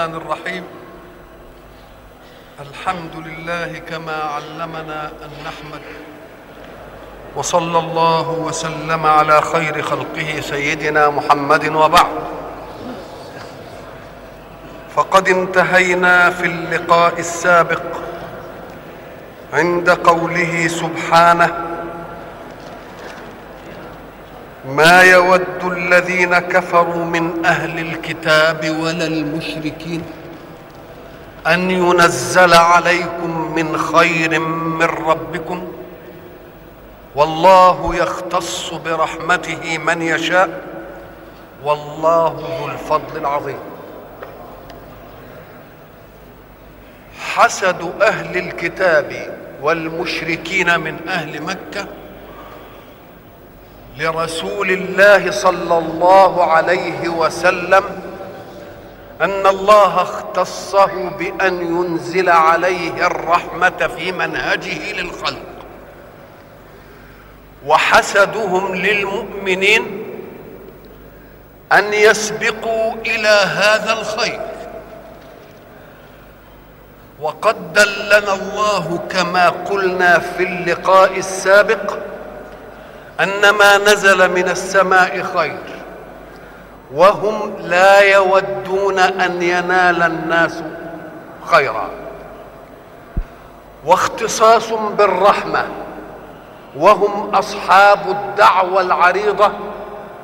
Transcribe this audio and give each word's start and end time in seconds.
الرحمن 0.00 0.16
الرحيم. 0.16 0.64
الحمد 2.60 3.26
لله 3.26 3.78
كما 3.78 4.12
علمنا 4.12 5.12
أن 5.24 5.30
نحمد. 5.44 5.82
وصلى 7.36 7.78
الله 7.78 8.30
وسلم 8.30 9.06
على 9.06 9.42
خير 9.42 9.82
خلقه 9.82 10.40
سيدنا 10.40 11.10
محمد 11.10 11.68
وبعد. 11.68 12.16
فقد 14.96 15.28
انتهينا 15.28 16.30
في 16.30 16.46
اللقاء 16.46 17.18
السابق 17.18 17.82
عند 19.52 19.90
قوله 19.90 20.68
سبحانه. 20.68 21.69
ما 24.76 25.02
يود 25.02 25.64
الذين 25.64 26.38
كفروا 26.38 27.04
من 27.04 27.44
أهل 27.46 27.78
الكتاب 27.78 28.76
ولا 28.80 29.06
المشركين 29.06 30.02
أن 31.46 31.70
ينزل 31.70 32.54
عليكم 32.54 33.54
من 33.54 33.78
خير 33.78 34.38
من 34.40 34.82
ربكم 34.82 35.72
والله 37.14 37.94
يختص 37.96 38.74
برحمته 38.74 39.78
من 39.78 40.02
يشاء 40.02 40.48
والله 41.64 42.28
ذو 42.60 42.68
الفضل 42.72 43.16
العظيم. 43.16 43.58
حسد 47.34 47.92
أهل 48.02 48.36
الكتاب 48.36 49.38
والمشركين 49.62 50.80
من 50.80 50.96
أهل 51.08 51.42
مكة 51.42 51.86
لرسول 54.00 54.70
الله 54.70 55.30
صلى 55.30 55.78
الله 55.78 56.44
عليه 56.44 57.08
وسلم 57.08 57.84
أن 59.20 59.46
الله 59.46 60.02
اختصه 60.02 61.08
بأن 61.18 61.60
ينزل 61.60 62.28
عليه 62.28 63.06
الرحمة 63.06 63.90
في 63.96 64.12
منهجه 64.12 64.92
للخلق 64.92 65.42
وحسدهم 67.66 68.74
للمؤمنين 68.74 70.04
أن 71.72 71.92
يسبقوا 71.92 72.94
إلى 73.06 73.28
هذا 73.28 73.92
الخير. 73.92 74.40
وقد 77.20 77.72
دلنا 77.72 78.34
الله 78.34 79.00
كما 79.10 79.48
قلنا 79.48 80.18
في 80.18 80.42
اللقاء 80.42 81.18
السابق 81.18 81.98
ان 83.22 83.50
ما 83.50 83.78
نزل 83.78 84.30
من 84.30 84.48
السماء 84.48 85.22
خير. 85.22 85.62
وهم 86.94 87.56
لا 87.60 88.00
يودون 88.00 88.98
أن 88.98 89.42
ينال 89.42 90.02
الناس 90.02 90.62
خيرا. 91.46 91.90
واختصاص 93.86 94.72
بالرحمة. 94.72 95.66
وهم 96.76 97.34
أصحاب 97.34 97.98
الدعوة 98.08 98.80
العريضة 98.80 99.50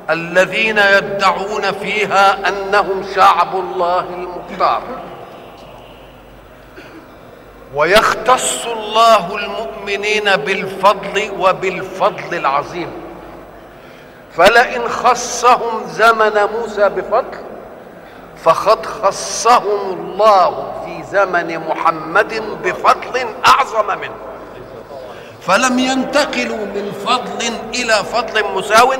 الذين 0.09 0.77
يدعون 0.77 1.61
فيها 1.61 2.49
أنهم 2.49 3.03
شعب 3.15 3.55
الله 3.55 3.99
المختار. 3.99 4.81
ويختص 7.77 8.65
الله 8.65 9.35
المؤمنين 9.35 10.35
بالفضل 10.35 11.31
وبالفضل 11.39 12.37
العظيم. 12.37 12.91
فلئن 14.37 14.87
خصهم 14.89 15.87
زمن 15.87 16.39
موسى 16.53 16.89
بفضل 16.89 17.37
فقد 18.43 18.85
خصهم 18.85 19.93
الله 19.93 20.73
في 20.85 21.03
زمن 21.11 21.59
محمد 21.59 22.43
بفضل 22.63 23.25
أعظم 23.47 23.87
منه. 24.01 24.15
فلم 25.41 25.79
ينتقلوا 25.79 26.65
من 26.75 26.91
فضل 27.05 27.41
إلى 27.75 27.93
فضل 27.93 28.43
مساو 28.55 28.93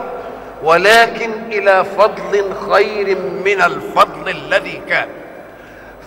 ولكن 0.63 1.31
إلى 1.51 1.85
فضل 1.97 2.53
خير 2.71 3.17
من 3.45 3.61
الفضل 3.61 4.29
الذي 4.29 4.81
كان. 4.89 5.09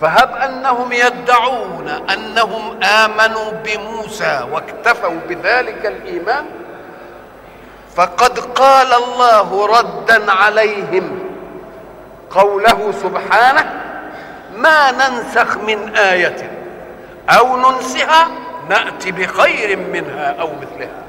فهب 0.01 0.35
أنهم 0.35 0.91
يدعون 0.91 1.87
أنهم 2.13 2.83
آمنوا 2.83 3.51
بموسى 3.51 4.47
واكتفوا 4.51 5.19
بذلك 5.29 5.85
الإيمان. 5.85 6.45
فقد 7.95 8.39
قال 8.39 8.93
الله 8.93 9.65
ردا 9.79 10.31
عليهم 10.31 11.19
قوله 12.29 12.93
سبحانه 13.03 13.81
ما 14.55 14.91
ننسخ 14.91 15.57
من 15.57 15.95
آية 15.95 16.51
أو 17.29 17.57
ننسها 17.57 18.27
نأتي 18.69 19.11
بخير 19.11 19.77
منها 19.77 20.35
أو 20.39 20.47
مثلها 20.47 21.01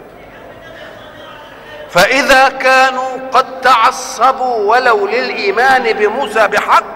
فإذا 1.91 2.49
كانوا 2.49 3.11
قد 3.33 3.61
تعصبوا 3.61 4.57
ولو 4.57 5.07
للإيمان 5.07 5.93
بموسى 5.93 6.49
بحق 6.49 6.92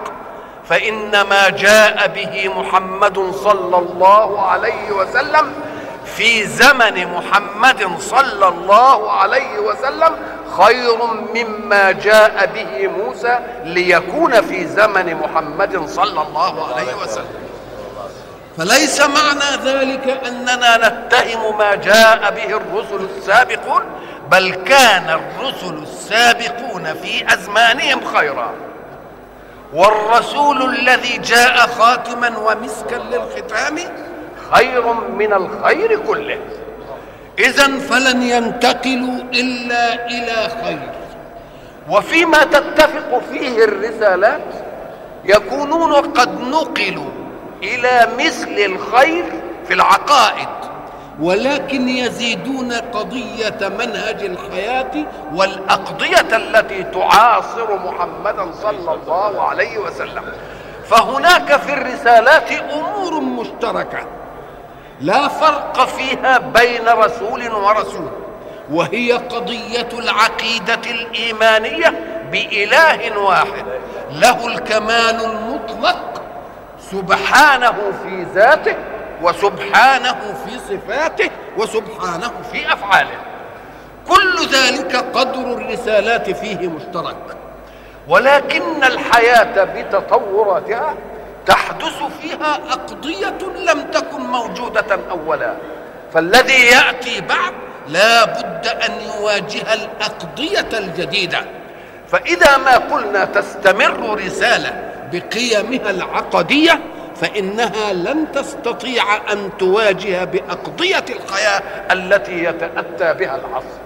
فان 0.69 1.21
ما 1.21 1.49
جاء 1.49 2.07
به 2.07 2.49
محمد 2.55 3.31
صلى 3.43 3.77
الله 3.77 4.41
عليه 4.41 4.91
وسلم 4.91 5.53
في 6.15 6.43
زمن 6.43 7.07
محمد 7.13 7.99
صلى 7.99 8.47
الله 8.47 9.11
عليه 9.11 9.59
وسلم 9.59 10.15
خير 10.57 10.97
مما 11.35 11.91
جاء 11.91 12.49
به 12.55 12.87
موسى 12.87 13.39
ليكون 13.63 14.41
في 14.41 14.67
زمن 14.67 15.15
محمد 15.15 15.87
صلى 15.89 16.21
الله 16.21 16.75
عليه 16.75 16.95
وسلم. 16.95 17.47
فليس 18.57 19.01
معنى 19.01 19.63
ذلك 19.65 20.27
أننا 20.27 20.89
نتهم 20.89 21.57
ما 21.57 21.75
جاء 21.75 22.31
به 22.31 22.57
الرسل 22.57 23.07
السابقون 23.17 23.81
بل 24.31 24.55
كان 24.55 25.09
الرسل 25.09 25.73
السابقون 25.83 26.93
في 26.93 27.33
أزمانهم 27.33 28.05
خيرا. 28.05 28.51
والرسول 29.73 30.75
الذي 30.75 31.17
جاء 31.17 31.57
خاتما 31.57 32.37
ومسكا 32.37 32.95
للختام 32.95 33.77
خير 34.51 34.93
من 34.93 35.33
الخير 35.33 35.99
كله. 36.07 36.39
اذا 37.39 37.79
فلن 37.79 38.21
ينتقلوا 38.21 39.19
إلا 39.33 40.05
إلى 40.05 40.49
خير. 40.63 40.89
وفيما 41.89 42.43
تتفق 42.43 43.21
فيه 43.31 43.63
الرسالات 43.63 44.41
يكونون 45.25 45.93
قد 45.93 46.41
نقلوا 46.41 47.09
إلى 47.63 48.07
مثل 48.19 48.55
الخير 48.57 49.25
في 49.67 49.73
العقائد. 49.73 50.47
ولكن 51.21 51.89
يزيدون 51.89 52.71
قضية 52.73 53.69
منهج 53.79 54.23
الحياة 54.23 54.91
والأقضية 55.33 56.37
التي 56.37 56.83
تعاصر 56.83 57.75
محمدا 57.75 58.51
صلى 58.51 58.93
الله 58.93 59.41
عليه 59.41 59.77
وسلم. 59.77 60.23
فهناك 60.85 61.55
في 61.59 61.73
الرسالات 61.73 62.51
أمور 62.51 63.19
مشتركة 63.21 63.99
لا 65.01 65.27
فرق 65.27 65.85
فيها 65.85 66.37
بين 66.37 66.87
رسول 66.87 67.51
ورسول 67.51 68.09
وهي 68.71 69.11
قضية 69.11 69.89
العقيدة 69.93 70.91
الإيمانية 70.91 71.93
بإله 72.31 73.19
واحد 73.19 73.65
له 74.11 74.47
الكمال 74.47 75.25
المطلق 75.25 76.21
سبحانه 76.91 77.73
في 78.03 78.25
ذاته 78.35 78.75
وسبحانه 79.21 80.35
في 80.45 80.59
صفاته 80.59 81.29
وسبحانه 81.57 82.31
في 82.51 82.73
أفعاله. 82.73 83.19
كل 84.07 84.47
ذلك 84.47 84.95
قدر 84.95 85.53
الرسالات 85.53 86.29
فيه 86.29 86.67
مشترك. 86.67 87.37
ولكن 88.07 88.83
الحياة 88.83 89.63
بتطوراتها 89.63 90.95
تحدث 91.45 92.03
فيها 92.21 92.59
أقضية 92.69 93.37
لم 93.71 93.81
تكن 93.91 94.21
موجودة 94.21 94.99
أولا. 95.11 95.53
فالذي 96.13 96.65
يأتي 96.65 97.21
بعد 97.21 97.53
لا 97.87 98.25
بد 98.25 98.67
أن 98.67 98.91
يواجه 99.01 99.73
الأقضية 99.73 100.79
الجديدة. 100.79 101.39
فإذا 102.07 102.57
ما 102.57 102.77
قلنا 102.77 103.25
تستمر 103.25 104.19
رسالة 104.25 104.83
بقيمها 105.11 105.89
العقدية 105.89 106.79
فإنها 107.21 107.93
لن 107.93 108.31
تستطيع 108.31 109.03
أن 109.31 109.49
تواجه 109.59 110.23
بأقضية 110.23 111.05
الحياة 111.09 111.61
التي 111.91 112.43
يتأتى 112.43 113.13
بها 113.13 113.35
العصر. 113.35 113.77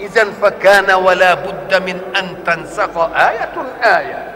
اذا 0.00 0.24
فكان 0.42 0.94
ولا 0.94 1.34
بد 1.34 1.82
من 1.82 2.00
أن 2.16 2.44
تنسخ 2.44 2.98
آية 2.98 3.52
آية. 3.82 4.34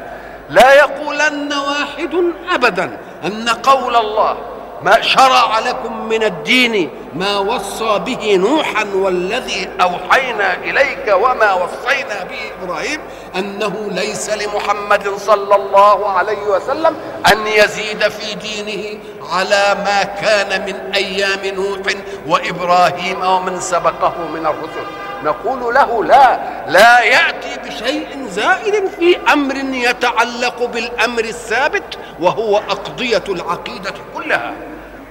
لا 0.50 0.74
يقولن 0.74 1.52
واحد 1.52 2.14
ابدا 2.54 2.98
أن 3.24 3.48
قول 3.48 3.96
الله 3.96 4.36
ما 4.84 5.00
شرع 5.00 5.58
لكم 5.58 6.08
من 6.08 6.23
الدين 6.23 6.90
ما 7.14 7.38
وصى 7.38 7.99
به 7.99 8.37
نوحا 8.37 8.87
والذي 8.94 9.69
أوحينا 9.81 10.55
إليك 10.55 11.14
وما 11.14 11.52
وصينا 11.52 12.25
به 12.25 12.52
إبراهيم 12.62 13.00
أنه 13.37 13.88
ليس 13.90 14.31
لمحمد 14.31 15.08
صلى 15.17 15.56
الله 15.56 16.11
عليه 16.11 16.43
وسلم 16.43 16.96
أن 17.32 17.46
يزيد 17.46 18.08
في 18.08 18.34
دينه 18.34 18.99
على 19.32 19.76
ما 19.84 20.02
كان 20.02 20.67
من 20.67 20.94
أيام 20.94 21.55
نوح 21.55 21.78
وإبراهيم 22.26 23.25
ومن 23.25 23.61
سبقه 23.61 24.14
من 24.35 24.46
الرسل. 24.46 24.87
نقول 25.25 25.75
له 25.75 26.05
لا 26.05 26.40
لا 26.69 27.00
يأتي 27.00 27.61
بشيء 27.64 28.26
زائد 28.31 28.88
في 28.99 29.17
أمر 29.32 29.56
يتعلق 29.56 30.64
بالأمر 30.64 31.25
الثابت 31.25 31.99
وهو 32.20 32.56
أقضية 32.58 33.25
العقيدة 33.28 33.94
كلها. 34.14 34.52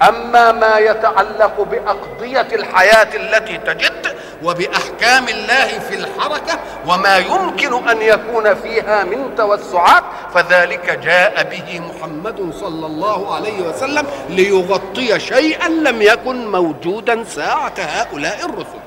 أما 0.07 0.51
ما 0.51 0.77
يتعلق 0.77 1.61
بأقضية 1.61 2.47
الحياة 2.55 3.15
التي 3.15 3.57
تجد 3.57 4.15
وبأحكام 4.43 5.27
الله 5.27 5.67
في 5.67 5.95
الحركة 5.95 6.59
وما 6.87 7.17
يمكن 7.17 7.89
أن 7.89 8.01
يكون 8.01 8.55
فيها 8.55 9.03
من 9.03 9.35
توسعات 9.37 10.03
فذلك 10.33 10.99
جاء 11.03 11.43
به 11.43 11.79
محمد 11.79 12.53
صلى 12.59 12.85
الله 12.85 13.35
عليه 13.35 13.61
وسلم 13.61 14.05
ليغطي 14.29 15.19
شيئا 15.19 15.67
لم 15.67 16.01
يكن 16.01 16.51
موجودا 16.51 17.23
ساعة 17.23 17.73
هؤلاء 17.79 18.45
الرسل. 18.45 18.81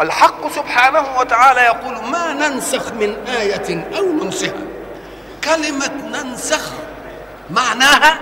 الحق 0.00 0.48
سبحانه 0.54 1.04
وتعالى 1.20 1.60
يقول 1.60 1.94
ما 2.12 2.32
ننسخ 2.32 2.92
من 2.92 3.16
آية 3.40 3.86
أو 3.98 4.04
ننسها 4.04 4.52
كلمة 5.44 5.90
ننسخ 6.12 6.70
معناها 7.50 8.18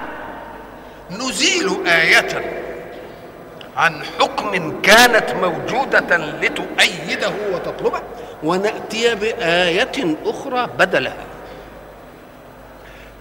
نزيل 1.10 1.86
آية 1.86 2.62
عن 3.76 4.02
حكم 4.20 4.80
كانت 4.80 5.30
موجودة 5.30 6.16
لتؤيده 6.16 7.30
وتطلبه 7.52 8.00
ونأتي 8.42 9.14
بآية 9.14 10.16
أخرى 10.24 10.68
بدلها. 10.78 11.24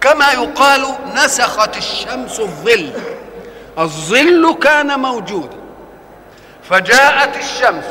كما 0.00 0.32
يقال 0.32 0.86
نسخت 1.14 1.76
الشمس 1.76 2.40
الظل 2.40 2.92
الظل 3.78 4.54
كان 4.62 5.00
موجودا 5.00 5.56
فجاءت 6.62 7.36
الشمس 7.36 7.84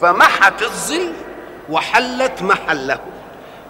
فمحت 0.00 0.62
الظل 0.62 1.12
وحلت 1.70 2.42
محله. 2.42 2.98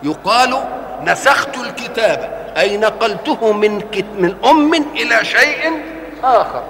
يقال 0.02 0.64
نسخت 1.04 1.56
الكتاب. 1.56 2.52
أي 2.56 2.76
نقلته 2.76 3.52
من 3.52 3.82
من 4.18 4.36
أم 4.44 4.74
إلى 4.74 5.24
شيء 5.24 5.82
آخر. 6.24 6.62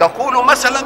تقول 0.00 0.44
مثلا 0.44 0.80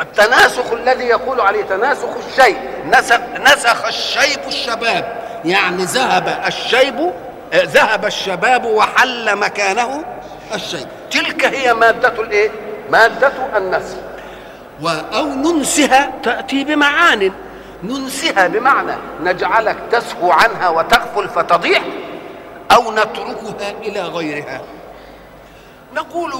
التناسخ 0.00 0.72
الذي 0.72 1.04
يقول 1.04 1.40
عليه 1.40 1.62
تناسخ 1.62 2.08
الشيء. 2.28 2.56
نسخ, 2.86 3.20
نسخ 3.40 3.86
الشيب 3.86 4.40
الشباب. 4.48 5.22
يعني 5.44 5.84
ذهب 5.84 6.42
الشيب 6.46 7.12
ذهب 7.54 8.04
الشباب 8.04 8.64
وحل 8.64 9.36
مكانه 9.36 10.04
الشيب. 10.54 10.88
تلك 11.10 11.44
هي 11.44 11.74
مادة 11.74 12.22
الإيه؟ 12.22 12.50
مادة 12.90 13.32
النسخ. 13.56 13.96
أو 15.14 15.24
ننسها 15.26 16.12
تأتي 16.22 16.64
بمعان. 16.64 17.32
ننسها 17.86 18.46
بمعنى 18.46 18.92
نجعلك 19.22 19.76
تسهو 19.92 20.30
عنها 20.32 20.68
وتغفل 20.68 21.28
فتضيع 21.28 21.80
أو 22.72 22.92
نتركها 22.92 23.70
إلى 23.82 24.00
غيرها. 24.00 24.60
نقول 25.94 26.32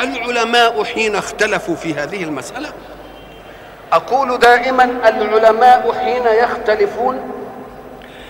العلماء 0.00 0.84
حين 0.84 1.16
اختلفوا 1.16 1.76
في 1.76 1.94
هذه 1.94 2.24
المسألة 2.24 2.72
أقول 3.92 4.38
دائما 4.38 4.84
العلماء 4.84 5.92
حين 5.92 6.26
يختلفون 6.26 7.32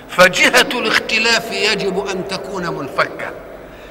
فجهة 0.08 0.78
الاختلاف 0.78 1.52
يجب 1.52 2.06
أن 2.06 2.28
تكون 2.28 2.66
منفكة 2.66 3.30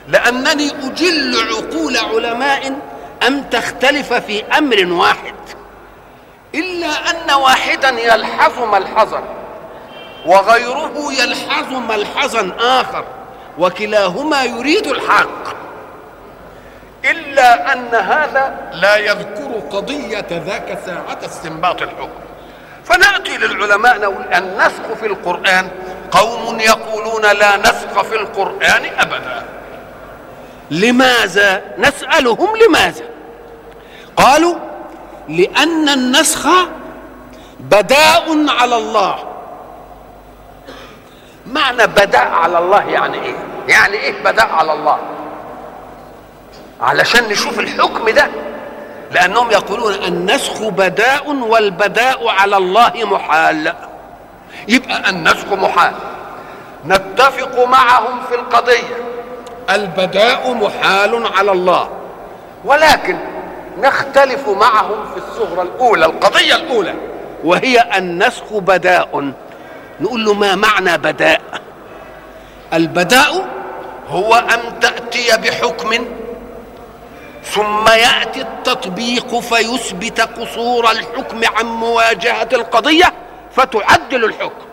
لأنني 0.08 0.72
أجل 0.84 1.36
عقول 1.52 1.98
علماء 1.98 2.80
أن 3.28 3.50
تختلف 3.50 4.14
في 4.14 4.44
أمر 4.58 4.94
واحد. 4.94 5.34
إلا 6.56 6.88
أن 6.88 7.32
واحدا 7.32 7.90
يلحظ 7.90 8.60
ملحظا 8.60 9.24
وغيره 10.26 11.14
يلحظ 11.20 11.74
ملحظا 11.74 12.52
آخر 12.60 13.06
وكلاهما 13.58 14.44
يريد 14.44 14.88
الحق. 14.88 15.60
إلا 17.06 17.74
أن 17.74 17.96
هذا 17.96 18.70
لا 18.74 18.98
يذكر 18.98 19.62
قضية 19.72 20.28
ذاك 20.32 20.78
ساعة 20.86 21.20
استنباط 21.26 21.82
الحكم. 21.82 22.20
فنأتي 22.86 23.38
للعلماء 23.38 24.00
نقول 24.00 24.34
النسخ 24.34 24.94
في 25.00 25.06
القرآن. 25.06 25.68
قوم 26.12 26.60
يقولون 26.60 27.22
لا 27.22 27.58
نسخ 27.58 28.02
في 28.02 28.16
القرآن 28.16 28.86
أبدا. 28.98 29.46
لماذا؟ 30.72 31.64
نسألهم 31.78 32.50
لماذا؟ 32.58 33.04
قالوا 34.18 34.56
لأن 35.30 35.90
النسخ 35.90 36.48
بداء 37.60 38.46
على 38.50 38.78
الله. 38.78 39.16
معنى 41.48 41.88
بداء 41.88 42.28
على 42.28 42.58
الله 42.58 42.82
يعني 42.90 43.22
إيه؟ 43.22 43.36
يعني 43.68 43.98
إيه 43.98 44.24
بداء 44.24 44.50
على 44.52 44.74
الله؟ 44.74 44.98
علشان 46.82 47.24
نشوف 47.30 47.60
الحكم 47.60 48.10
ده. 48.10 48.28
لأنهم 49.12 49.52
يقولون 49.52 49.94
النسخ 49.94 50.62
بداء 50.64 51.32
والبداء 51.32 52.28
على 52.28 52.58
الله 52.58 52.92
محال. 52.96 53.74
يبقى 54.68 55.10
النسخ 55.10 55.54
محال. 55.54 55.94
نتفق 56.86 57.66
معهم 57.66 58.20
في 58.30 58.36
القضية. 58.36 58.98
البداء 59.70 60.54
محال 60.54 61.28
على 61.38 61.52
الله. 61.52 61.90
ولكن 62.66 63.18
نختلف 63.78 64.50
معهم 64.50 65.12
في 65.14 65.18
الصغرى 65.18 65.62
الأولى 65.62 66.06
القضية 66.06 66.56
الأولى. 66.56 66.96
وهي 67.44 67.98
النسخ 67.98 68.54
بداء. 68.54 69.32
نقول 70.02 70.26
له 70.26 70.34
ما 70.34 70.56
معنى 70.56 70.98
بداء؟ 70.98 71.42
البداء 72.74 73.48
هو 74.10 74.36
أن 74.36 74.80
تأتي 74.80 75.38
بحكم 75.38 76.06
ثم 77.44 77.88
يأتي 77.88 78.42
التطبيق 78.42 79.40
فيثبت 79.40 80.22
قصور 80.22 80.92
الحكم 80.92 81.42
عن 81.58 81.66
مواجهة 81.66 82.50
القضية 82.54 83.14
فتعدل 83.56 84.26
الحكم. 84.26 84.69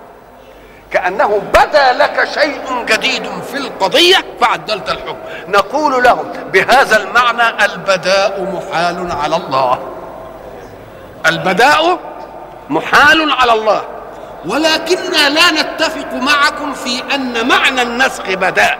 كأنه 0.96 1.42
بدا 1.54 1.92
لك 1.92 2.28
شيء 2.34 2.84
جديد 2.88 3.26
في 3.50 3.56
القضية 3.56 4.16
فعدلت 4.40 4.90
الحكم. 4.90 5.18
نقول 5.48 6.04
لهم 6.04 6.32
بهذا 6.52 6.96
المعنى 6.96 7.64
البداء 7.64 8.42
محال 8.54 9.12
على 9.22 9.36
الله. 9.36 9.78
البداء 11.26 11.98
محال 12.70 13.32
على 13.32 13.52
الله. 13.52 13.82
ولكننا 14.46 15.28
لا 15.28 15.50
نتفق 15.50 16.12
معكم 16.14 16.74
في 16.74 17.02
أن 17.14 17.48
معنى 17.48 17.82
النسخ 17.82 18.30
بداء. 18.30 18.78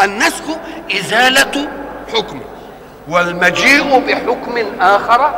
النسخ 0.00 0.44
إزالة 0.92 1.68
حكم 2.14 2.40
والمجيء 3.08 3.98
بحكم 3.98 4.80
آخر 4.80 5.30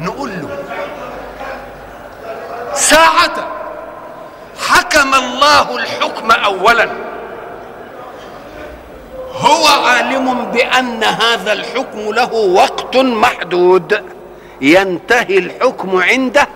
نقول 0.00 0.30
له 0.30 0.48
ساعة 2.74 3.57
حكم 5.08 5.24
الله 5.24 5.76
الحكم 5.76 6.30
أولا. 6.30 6.88
هو 9.40 9.66
عالم 9.66 10.44
بأن 10.44 11.04
هذا 11.04 11.52
الحكم 11.52 11.98
له 12.14 12.34
وقت 12.34 12.96
محدود. 12.96 14.02
ينتهي 14.60 15.38
الحكم 15.38 16.02
عنده 16.02 16.46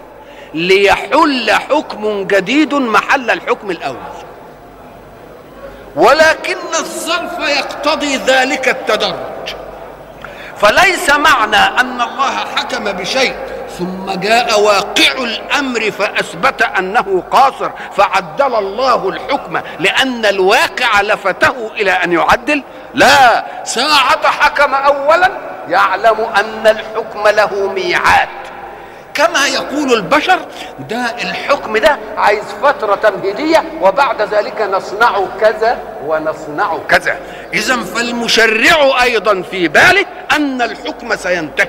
ليحل 0.55 1.51
حكم 1.51 2.25
جديد 2.25 2.75
محل 2.75 3.31
الحكم 3.31 3.71
الأول. 3.71 3.97
ولكن 5.97 6.57
الظرف 6.79 7.39
يقتضي 7.39 8.17
ذلك 8.17 8.69
التدرج. 8.69 9.55
فليس 10.63 11.11
معنى 11.11 11.57
أن 11.57 12.01
الله 12.01 12.37
حكم 12.57 12.85
بشيء 12.85 13.35
ثم 13.79 14.13
جاء 14.21 14.61
واقع 14.61 15.13
الأمر 15.19 15.91
فأثبت 15.91 16.63
أنه 16.63 17.23
قاصر 17.31 17.71
فعدل 17.97 18.55
الله 18.55 19.09
الحكم 19.09 19.61
لأن 19.79 20.27
الواقع 20.27 21.01
لفته 21.01 21.71
إلى 21.75 21.91
أن 21.91 22.13
يعدل. 22.13 22.63
لا 22.95 23.45
ساعة 23.65 24.27
حكم 24.27 24.75
اولا 24.75 25.31
يعلم 25.69 26.27
أن 26.37 26.67
الحكم 26.67 27.29
له 27.29 27.73
ميعاد. 27.73 28.29
كما 29.15 29.47
يقول 29.47 29.93
البشر 29.93 30.39
ده 30.79 30.97
الحكم 31.23 31.77
ده 31.77 31.99
عايز 32.17 32.45
فترة 32.63 32.95
تمهيدية 32.95 33.65
وبعد 33.83 34.23
ذلك 34.23 34.63
نصنع 34.63 35.21
كذا 35.41 35.79
ونصنع 36.07 36.79
كذا. 36.89 37.17
إذا 37.55 37.77
فالمشرع 37.77 39.03
أيضا 39.03 39.43
في 39.51 39.69
باله 39.69 40.05
أن 40.37 40.63
الحكم 40.63 41.17
سينتهي. 41.17 41.69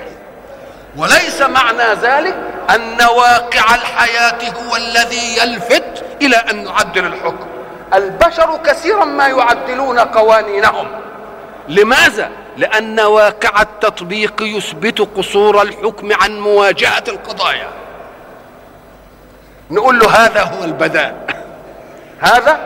وليس 0.97 1.41
معنى 1.41 1.93
ذلك 2.01 2.35
أن 2.75 2.97
واقع 3.01 3.75
الحياة 3.75 4.39
هو 4.51 4.75
الذي 4.75 5.37
يلفت 5.37 6.03
إلى 6.21 6.35
أن 6.35 6.63
نعدل 6.63 7.05
الحكم. 7.05 7.47
البشر 7.93 8.59
كثيرا 8.65 9.05
ما 9.05 9.27
يعدلون 9.27 9.99
قوانينهم. 9.99 10.87
لماذا؟ 11.69 12.29
لأن 12.57 12.99
واقع 12.99 13.61
التطبيق 13.61 14.41
يثبت 14.41 15.01
قصور 15.17 15.61
الحكم 15.61 16.13
عن 16.13 16.39
مواجهة 16.39 17.03
القضايا. 17.07 17.67
نقول 19.71 19.99
له 19.99 20.09
هذا 20.09 20.41
هو 20.41 20.63
البداء. 20.63 21.27
هذا 22.31 22.59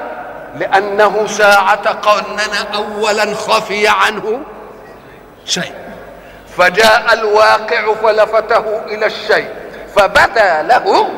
لأنه 0.60 1.28
ساعة 1.28 1.92
قاننا 1.92 2.76
اولا 2.76 3.36
خفي 3.36 3.88
عنه 3.88 4.42
شيء. 5.46 5.74
فجاء 6.58 7.14
الواقع 7.14 7.94
فلفته 7.94 8.86
إلى 8.86 9.06
الشيء. 9.06 9.50
فبدأ 9.96 10.64
له 10.64 11.10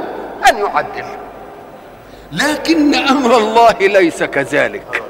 أن 0.50 0.58
يعدل. 0.58 1.06
لكن 2.32 2.96
أمر 2.96 3.38
الله 3.38 3.72
ليس 3.80 4.24
كذلك. 4.24 5.09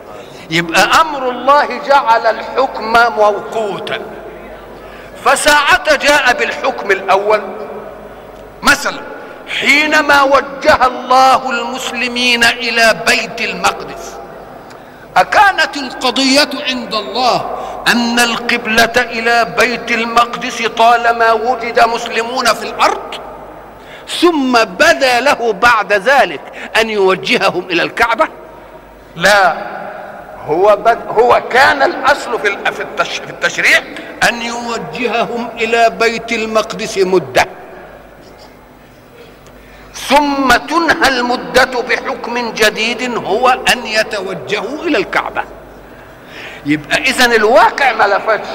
يبقى 0.49 1.01
أمر 1.01 1.29
الله 1.29 1.65
جعل 1.87 2.25
الحكم 2.27 2.93
موقوتا. 2.93 3.99
فساعة 5.25 5.95
جاء 5.95 6.33
بالحكم 6.33 6.91
الأول. 6.91 7.41
مثلا 8.61 8.99
حينما 9.59 10.21
وجه 10.21 10.85
الله 10.85 11.49
المسلمين 11.49 12.43
إلى 12.43 12.95
بيت 13.07 13.41
المقدس 13.41 14.15
أكانت 15.17 15.77
القضية 15.77 16.49
عند 16.69 16.93
الله 16.93 17.57
أن 17.87 18.19
القبلة 18.19 18.93
إلى 18.97 19.55
بيت 19.57 19.91
المقدس 19.91 20.61
طالما 20.67 21.31
وجد 21.31 21.79
مسلمون 21.79 22.45
في 22.45 22.63
الأرض 22.63 23.15
ثم 24.21 24.53
بدا 24.63 25.19
له 25.19 25.53
بعد 25.53 25.93
ذلك 25.93 26.41
أن 26.81 26.89
يوجههم 26.89 27.65
إلى 27.69 27.83
الكعبة؟ 27.83 28.27
لا. 29.15 29.78
هو 30.46 30.75
بد 30.75 31.00
هو 31.08 31.43
كان 31.50 31.84
الأصل 31.84 32.39
في 32.39 32.58
في 32.72 33.29
التشريع 33.29 33.79
أن 34.29 34.41
يوجههم 34.41 35.50
إلى 35.58 35.89
بيت 35.89 36.31
المقدس 36.31 36.98
مدة. 36.98 37.46
ثم 39.93 40.55
تنهى 40.55 41.08
المدة 41.08 41.81
بحكم 41.81 42.51
جديد 42.51 43.17
هو 43.17 43.50
أن 43.50 43.86
يتوجهوا 43.86 44.84
إلى 44.84 44.98
الكعبة. 44.98 45.43
يبقى 46.65 46.98
اذا 46.98 47.25
الواقع 47.25 47.93
ما 47.93 48.03
لفتش. 48.03 48.48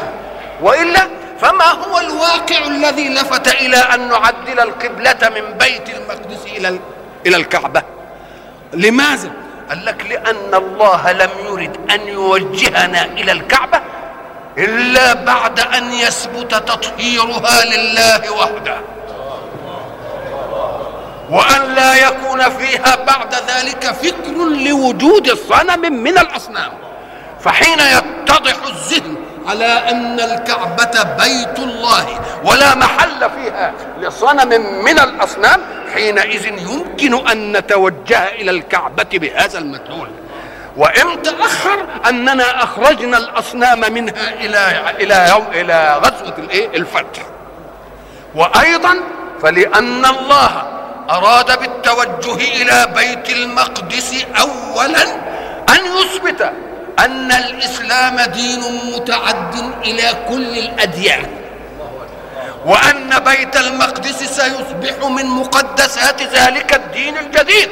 وإلا 0.62 1.08
فما 1.40 1.64
هو 1.64 1.98
الواقع 2.00 2.66
الذي 2.66 3.08
لفت 3.08 3.48
إلى 3.54 3.76
أن 3.76 4.08
نعدل 4.08 4.60
القبلة 4.60 5.28
من 5.28 5.58
بيت 5.58 5.96
المقدس 5.96 6.46
إلى 6.46 6.78
إلى 7.26 7.36
الكعبة؟ 7.36 7.82
لماذا؟ 8.72 9.43
قال 9.68 9.84
لك 9.84 10.06
لأن 10.10 10.54
الله 10.54 11.12
لم 11.12 11.30
يرد 11.44 11.90
أن 11.90 12.08
يوجهنا 12.08 13.04
إلى 13.04 13.32
الكعبة 13.32 13.80
إلا 14.58 15.12
بعد 15.12 15.60
أن 15.60 15.92
يثبت 15.92 16.54
تطهيرها 16.54 17.64
لله 17.64 18.32
وحده. 18.32 18.76
وأن 21.30 21.74
لا 21.74 21.94
يكون 21.94 22.50
فيها 22.50 22.96
بعد 22.96 23.34
ذلك 23.34 23.84
فكر 23.86 24.34
لوجود 24.68 25.34
صنم 25.34 26.02
من 26.02 26.18
الأصنام. 26.18 26.72
فحين 27.40 27.78
يتضح 27.80 28.56
الذهن 28.66 29.16
على 29.48 29.66
أن 29.66 30.20
الكعبة 30.20 31.02
بيت 31.02 31.58
الله 31.58 32.20
ولا 32.44 32.74
محل 32.74 33.30
فيها 33.30 33.72
لصنم 34.00 34.48
من 34.84 34.98
الأصنام 34.98 35.60
حينئذ 35.94 36.46
يمكن 36.46 37.28
أن 37.28 37.56
نتوجه 37.56 38.28
إلى 38.28 38.50
الكعبة 38.50 39.06
بهذا 39.12 39.58
المدلول. 39.58 40.08
وإن 40.76 41.22
تأخر 41.22 41.86
أننا 42.08 42.64
أخرجنا 42.64 43.18
الأصنام 43.18 43.92
منها 43.92 44.32
إلى 44.40 44.82
إلى 45.00 45.26
يوم 45.30 45.46
إلى 45.52 46.00
غزوة 46.04 46.34
الإيه؟ 46.38 46.76
الفتح. 46.76 47.22
وأيضا 48.34 49.00
فلأن 49.42 50.04
الله 50.04 50.62
أراد 51.10 51.58
بالتوجه 51.58 52.62
إلى 52.62 52.92
بيت 52.96 53.30
المقدس 53.30 54.24
اولا 54.40 55.02
أن 55.68 55.80
يثبت 55.98 56.52
أن 56.98 57.32
الإسلام 57.32 58.20
دين 58.20 58.60
متعد 58.94 59.54
إلى 59.84 60.08
كل 60.28 60.58
الأديان. 60.58 61.26
وأن 62.66 63.18
بيت 63.18 63.56
المقدس 63.56 64.18
سيصبح 64.18 65.08
من 65.08 65.26
مقدسات 65.26 66.22
ذلك 66.22 66.74
الدين 66.74 67.18
الجديد. 67.18 67.70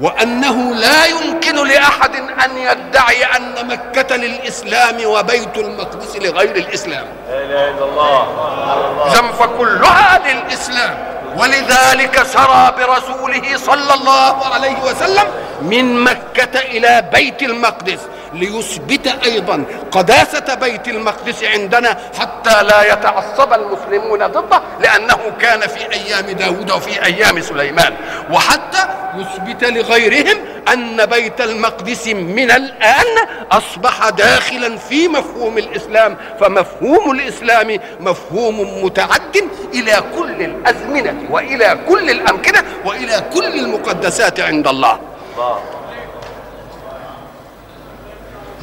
وأنه 0.00 0.74
لا 0.74 1.06
يمكن 1.06 1.66
لأحد 1.66 2.14
أن 2.44 2.58
يدعي 2.58 3.24
أن 3.24 3.66
مكة 3.68 4.16
للإسلام 4.16 4.96
وبيت 5.04 5.58
المقدس 5.58 6.16
لغير 6.16 6.56
الإسلام. 6.56 7.06
لا 7.28 7.38
إله 7.44 7.70
إلا 7.70 7.84
الله 7.84 9.32
فكلها 9.32 10.20
للإسلام. 10.26 11.18
ولذلك 11.36 12.22
سرى 12.22 12.74
برسوله 12.78 13.56
صلى 13.56 13.94
الله 13.94 14.46
عليه 14.54 14.78
وسلم 14.82 15.24
من 15.62 16.04
مكة 16.04 16.60
إلى 16.60 17.10
بيت 17.12 17.42
المقدس 17.42 17.98
ليثبت 18.34 19.06
أيضا 19.24 19.64
قداسة 19.92 20.54
بيت 20.54 20.88
المقدس 20.88 21.44
عندنا 21.44 21.98
حتى 22.18 22.62
لا 22.62 22.92
يتعصب 22.92 23.52
المسلمون 23.52 24.26
ضده 24.26 24.62
لأنه 24.80 25.18
كان 25.40 25.60
في 25.60 25.92
أيام 25.92 26.26
داود 26.30 26.70
وفي 26.70 27.04
أيام 27.04 27.40
سليمان. 27.40 27.94
وحتى 28.32 28.88
يثبت 29.16 29.64
لغيرهم 29.64 30.36
أن 30.72 31.06
بيت 31.06 31.40
المقدس 31.40 32.06
من 32.06 32.50
الآن 32.50 33.06
أصبح 33.52 34.08
داخلا 34.08 34.76
في 34.76 35.08
مفهوم 35.08 35.58
الإسلام. 35.58 36.16
فمفهوم 36.40 37.10
الإسلام 37.10 37.80
مفهوم 38.00 38.84
متعد 38.84 39.36
إلى 39.74 40.02
كل 40.18 40.42
الأزمنة 40.42 41.14
وإلى 41.30 41.78
كل 41.88 42.10
الأمكنة 42.10 42.64
وإلى 42.84 43.24
كل 43.34 43.58
المقدسات 43.58 44.40
عند 44.40 44.68
الله. 44.68 45.00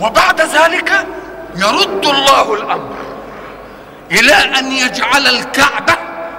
وبعد 0.01 0.41
ذلك 0.41 0.91
يرد 1.55 2.05
الله 2.05 2.53
الأمر 2.53 2.95
إلى 4.11 4.33
أن 4.33 4.71
يجعل 4.71 5.27
الكعبة 5.27 5.93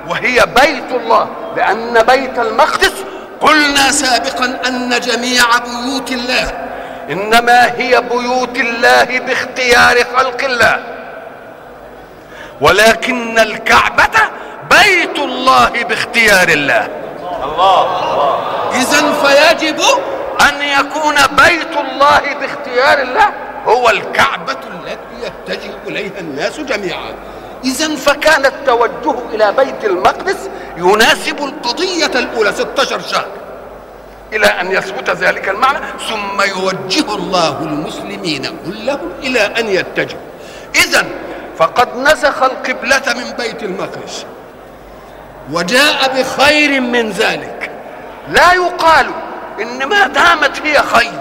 وهي 0.08 0.46
بيت 0.46 1.00
الله 1.00 1.28
لأن 1.56 2.02
بيت 2.02 2.38
المقدس 2.38 2.92
قلنا 3.40 3.90
سابقا 3.90 4.58
أن 4.68 5.00
جميع 5.00 5.44
بيوت 5.58 6.10
الله 6.10 6.68
إنما 7.10 7.64
هي 7.64 8.00
بيوت 8.00 8.56
الله 8.56 9.18
باختيار 9.18 9.96
خلق 10.16 10.44
الله. 10.44 10.82
ولكن 12.60 13.38
الكعبة 13.38 14.18
بيت 14.70 15.18
الله 15.18 15.70
باختيار 15.88 16.48
الله 16.48 16.88
الله. 17.44 18.38
اذا 18.72 19.12
فيجب 19.12 19.80
أن 20.48 20.62
يكون 20.62 21.14
بيت 21.14 21.76
الله 21.76 22.34
باختيار 22.40 22.98
الله 22.98 23.32
هو 23.66 23.90
الكعبة 23.90 24.52
التي 24.52 25.26
يتجه 25.26 25.70
إليها 25.86 26.20
الناس 26.20 26.60
جميعا. 26.60 27.14
إذا 27.64 27.96
فكان 27.96 28.46
التوجه 28.46 29.14
إلى 29.32 29.52
بيت 29.52 29.84
المقدس 29.84 30.50
يناسب 30.76 31.44
القضية 31.44 32.18
الأولى 32.18 32.52
16 32.52 33.00
شهر. 33.00 33.28
إلى 34.32 34.46
أن 34.46 34.72
يثبت 34.72 35.10
ذلك 35.10 35.48
المعنى 35.48 35.78
ثم 36.08 36.42
يوجه 36.42 37.14
الله 37.14 37.58
المسلمين 37.62 38.58
كلهم 38.66 39.10
إلى 39.22 39.40
أن 39.40 39.68
يتجهوا. 39.68 40.20
إذا 40.74 41.06
فقد 41.58 41.96
نسخ 41.96 42.42
القبلة 42.42 43.02
من 43.16 43.32
بيت 43.38 43.62
المقدس. 43.62 44.26
وجاء 45.52 46.20
بخير 46.20 46.80
من 46.80 47.10
ذلك. 47.10 47.70
لا 48.28 48.52
يقال 48.52 49.06
إن 49.60 49.88
ما 49.88 50.06
دامت 50.06 50.62
هي 50.62 50.78
خير. 50.78 51.12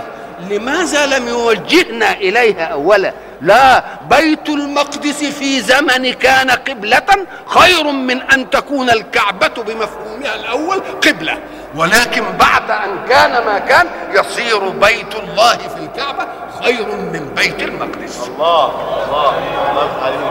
لماذا 0.49 1.05
لم 1.05 1.27
يوجهنا 1.27 2.11
إليها 2.13 2.65
أولا؟ 2.65 3.13
لا 3.41 3.83
بيت 4.09 4.49
المقدس 4.49 5.23
في 5.23 5.61
زمن 5.61 6.13
كان 6.13 6.51
قبلة 6.51 7.05
خير 7.45 7.83
من 7.83 8.21
أن 8.21 8.49
تكون 8.49 8.89
الكعبة 8.89 9.63
بمفهومها 9.63 10.35
الأول 10.35 10.81
قبلة. 11.07 11.37
ولكن 11.75 12.23
بعد 12.39 12.71
أن 12.71 13.05
كان 13.09 13.45
ما 13.45 13.59
كان 13.59 13.87
يصير 14.13 14.59
بيت 14.69 15.15
الله 15.15 15.57
في 15.57 15.77
الكعبة 15.83 16.27
خير 16.63 16.85
من 16.85 17.31
بيت 17.35 17.61
المقدس. 17.61 18.27
الله 18.27 18.65
الله 19.05 19.37
الله 19.71 20.25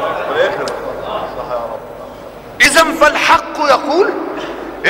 إذا 2.61 2.85
فالحق 3.01 3.59
يقول 3.59 4.11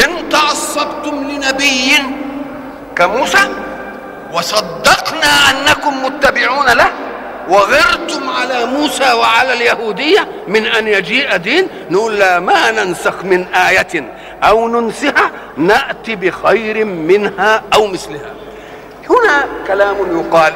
إن 0.04 0.28
تعصبتم 0.28 1.30
لنبي 1.30 1.97
كموسى 2.97 3.49
وصدقنا 4.33 5.27
أنكم 5.51 6.05
متبعون 6.05 6.67
له 6.67 6.91
وغرتم 7.49 8.31
على 8.31 8.65
موسى 8.67 9.13
وعلى 9.13 9.53
اليهودية 9.53 10.29
من 10.49 10.67
أن 10.67 10.89
يجيء 10.89 11.37
دين 11.37 11.69
نقول 11.91 12.19
لا 12.19 12.41
ما 12.41 12.71
ننسخ 12.71 13.25
من 13.25 13.47
آية 13.55 14.13
أو 14.43 14.69
ننسها 14.69 15.31
نأتي 15.57 16.17
بخير 16.17 16.85
منها 16.85 17.63
أو 17.75 17.87
مثلها 17.87 18.31
هنا 19.11 19.45
كلام 19.67 19.97
يقال 20.21 20.53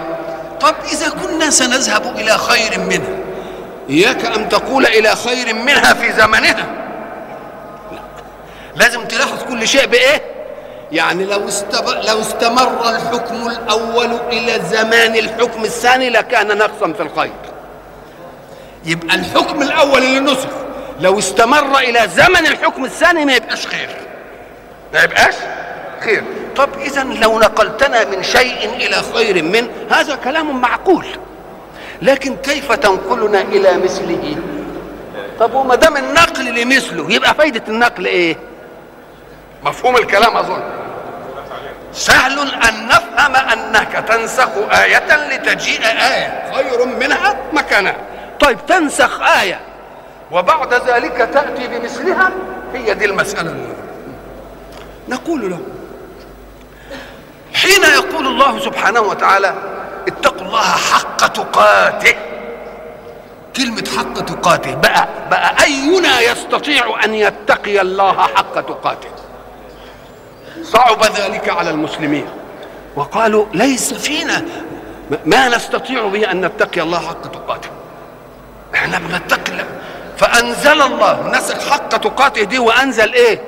طب 0.60 0.74
إذا 0.92 1.08
كنا 1.08 1.50
سنذهب 1.50 2.16
إلى 2.18 2.38
خير 2.38 2.78
منها 2.80 3.18
إياك 3.90 4.24
أن 4.24 4.48
تقول 4.48 4.86
إلى 4.86 5.16
خير 5.16 5.54
منها 5.54 5.94
في 5.94 6.12
زمنها 6.12 6.66
لا. 7.92 7.98
لازم 8.76 9.04
تلاحظ 9.04 9.42
كل 9.48 9.68
شيء 9.68 9.86
بإيه 9.86 10.22
يعني 10.92 11.24
لو 11.24 11.48
استب... 11.48 11.88
لو 11.88 12.20
استمر 12.20 12.90
الحكم 12.90 13.48
الأول 13.48 14.18
إلى 14.32 14.60
زمان 14.70 15.16
الحكم 15.16 15.64
الثاني 15.64 16.10
لكان 16.10 16.58
نقصا 16.58 16.92
في 16.92 17.02
الخير. 17.02 17.32
يبقى 18.84 19.14
الحكم 19.14 19.62
الأول 19.62 20.02
اللي 20.02 20.20
نسخ 20.20 20.48
لو 21.00 21.18
استمر 21.18 21.78
إلى 21.78 22.08
زمن 22.16 22.46
الحكم 22.46 22.84
الثاني 22.84 23.24
ما 23.24 23.32
يبقاش 23.32 23.66
خير. 23.66 23.88
ما 24.94 25.02
يبقاش 25.02 25.34
خير. 26.00 26.24
طب 26.56 26.68
اذا 26.80 27.02
لو 27.02 27.38
نقلتنا 27.38 28.04
من 28.04 28.22
شيء 28.22 28.74
إلى 28.74 28.96
خير 29.14 29.42
منه 29.42 29.68
هذا 29.90 30.14
كلام 30.14 30.60
معقول. 30.60 31.06
لكن 32.02 32.36
كيف 32.36 32.72
تنقلنا 32.72 33.40
إلى 33.40 33.78
مثله؟ 33.78 34.36
طب 35.40 35.54
وما 35.54 35.74
دام 35.74 35.96
النقل 35.96 36.44
لمثله 36.62 37.12
يبقى 37.12 37.34
فايدة 37.34 37.62
النقل 37.68 38.06
إيه؟ 38.06 38.36
مفهوم 39.62 39.96
الكلام 39.96 40.36
أظن. 40.36 40.62
سهل 41.92 42.38
أن 42.38 42.86
نفهم 42.86 43.36
أنك 43.36 44.04
تنسخ 44.08 44.48
آية 44.82 45.28
لتجيء 45.36 45.80
آية. 45.84 46.52
خير 46.54 46.86
منها 46.86 47.36
مكانها. 47.52 47.96
طيب 48.40 48.66
تنسخ 48.66 49.20
آية. 49.20 49.60
وبعد 50.30 50.74
ذلك 50.74 51.30
تأتي 51.34 51.66
بمثلها 51.66 52.30
هي 52.74 52.94
دي 52.94 53.04
المسألة. 53.04 53.54
نقول 55.08 55.50
له 55.50 55.60
حين 57.54 57.82
يقول 57.82 58.26
الله 58.26 58.60
سبحانه 58.60 59.00
وتعالى 59.00 59.54
اتقوا 60.08 60.46
الله 60.46 60.62
حق 60.62 61.26
تقاته. 61.26 62.14
كلمة 63.56 63.84
حق 63.98 64.24
تقاته 64.24 64.74
بقى 64.74 65.08
بقى 65.30 65.64
أينا 65.64 66.20
يستطيع 66.20 67.04
أن 67.04 67.14
يتقي 67.14 67.80
الله 67.80 68.12
حق 68.12 68.60
تقاته؟ 68.60 69.08
صعب 70.62 71.02
ذلك 71.02 71.48
على 71.48 71.70
المسلمين. 71.70 72.26
وقالوا 72.96 73.46
ليس 73.54 73.94
فينا. 73.94 74.44
ما 75.26 75.48
نستطيع 75.48 76.06
به 76.06 76.30
أن 76.30 76.46
نتقي 76.46 76.80
الله 76.80 76.98
حق 76.98 77.22
تقاته. 77.22 77.68
إحنا 78.74 78.98
بنتقي 78.98 79.52
الله 79.52 79.64
فأنزل 80.16 80.82
الله. 80.82 81.30
نسخ 81.38 81.70
حق 81.70 81.88
تقاته 81.88 82.42
دي 82.42 82.58
وأنزل 82.58 83.12
إيه؟ 83.12 83.42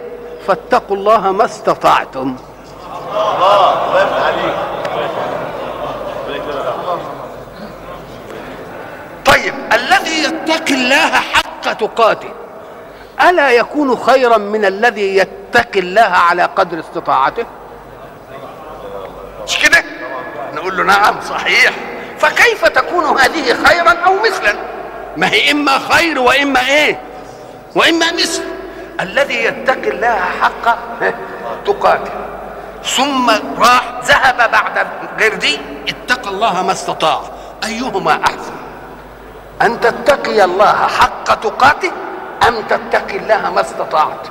فاتقوا 0.46 0.96
الله 0.96 1.32
ما 1.32 1.44
استطعتم. 1.44 2.36
الله 3.12 3.86
الله 3.86 4.70
طيب 9.24 9.54
الذي 9.72 10.22
يتقي 10.22 10.74
الله 10.74 11.10
حق 11.10 11.72
تقاته 11.72 12.28
ألا 13.28 13.50
يكون 13.50 13.96
خيرا 13.96 14.38
من 14.38 14.64
الذي 14.64 15.16
يتقي 15.16 15.80
الله 15.80 16.02
على 16.02 16.42
قدر 16.42 16.80
استطاعته؟ 16.80 17.46
مش 19.44 19.58
كده؟ 19.58 19.84
نقول 20.54 20.76
له 20.76 20.84
نعم 20.84 21.20
صحيح. 21.20 21.72
فكيف 22.18 22.64
تكون 22.64 23.04
هذه 23.04 23.64
خيرا 23.66 23.90
أو 23.90 24.14
مثلا؟ 24.22 24.54
ما 25.16 25.30
هي 25.30 25.50
إما 25.52 25.78
خير 25.78 26.18
وإما 26.18 26.60
إيه؟ 26.60 27.00
وإما 27.74 28.12
مثل. 28.12 28.42
الذي 29.00 29.44
يتقي 29.44 29.90
الله 29.90 30.18
حق 30.42 30.78
تقاته. 31.66 32.12
ثم 32.84 33.30
راح 33.58 33.84
ذهب 34.04 34.50
بعد 34.50 34.86
غير 35.18 35.34
دي 35.34 35.58
اتقى 35.88 36.30
الله 36.30 36.62
ما 36.62 36.72
استطاع. 36.72 37.20
أيهما 37.64 38.20
أحسن؟ 38.24 38.52
أن 39.62 39.80
تتقي 39.80 40.44
الله 40.44 40.86
حق 40.86 41.34
تقاته 41.34 41.92
أم 42.48 42.62
تتقي 42.62 43.16
الله 43.16 43.50
ما 43.50 43.60
استطعت؟ 43.60 44.26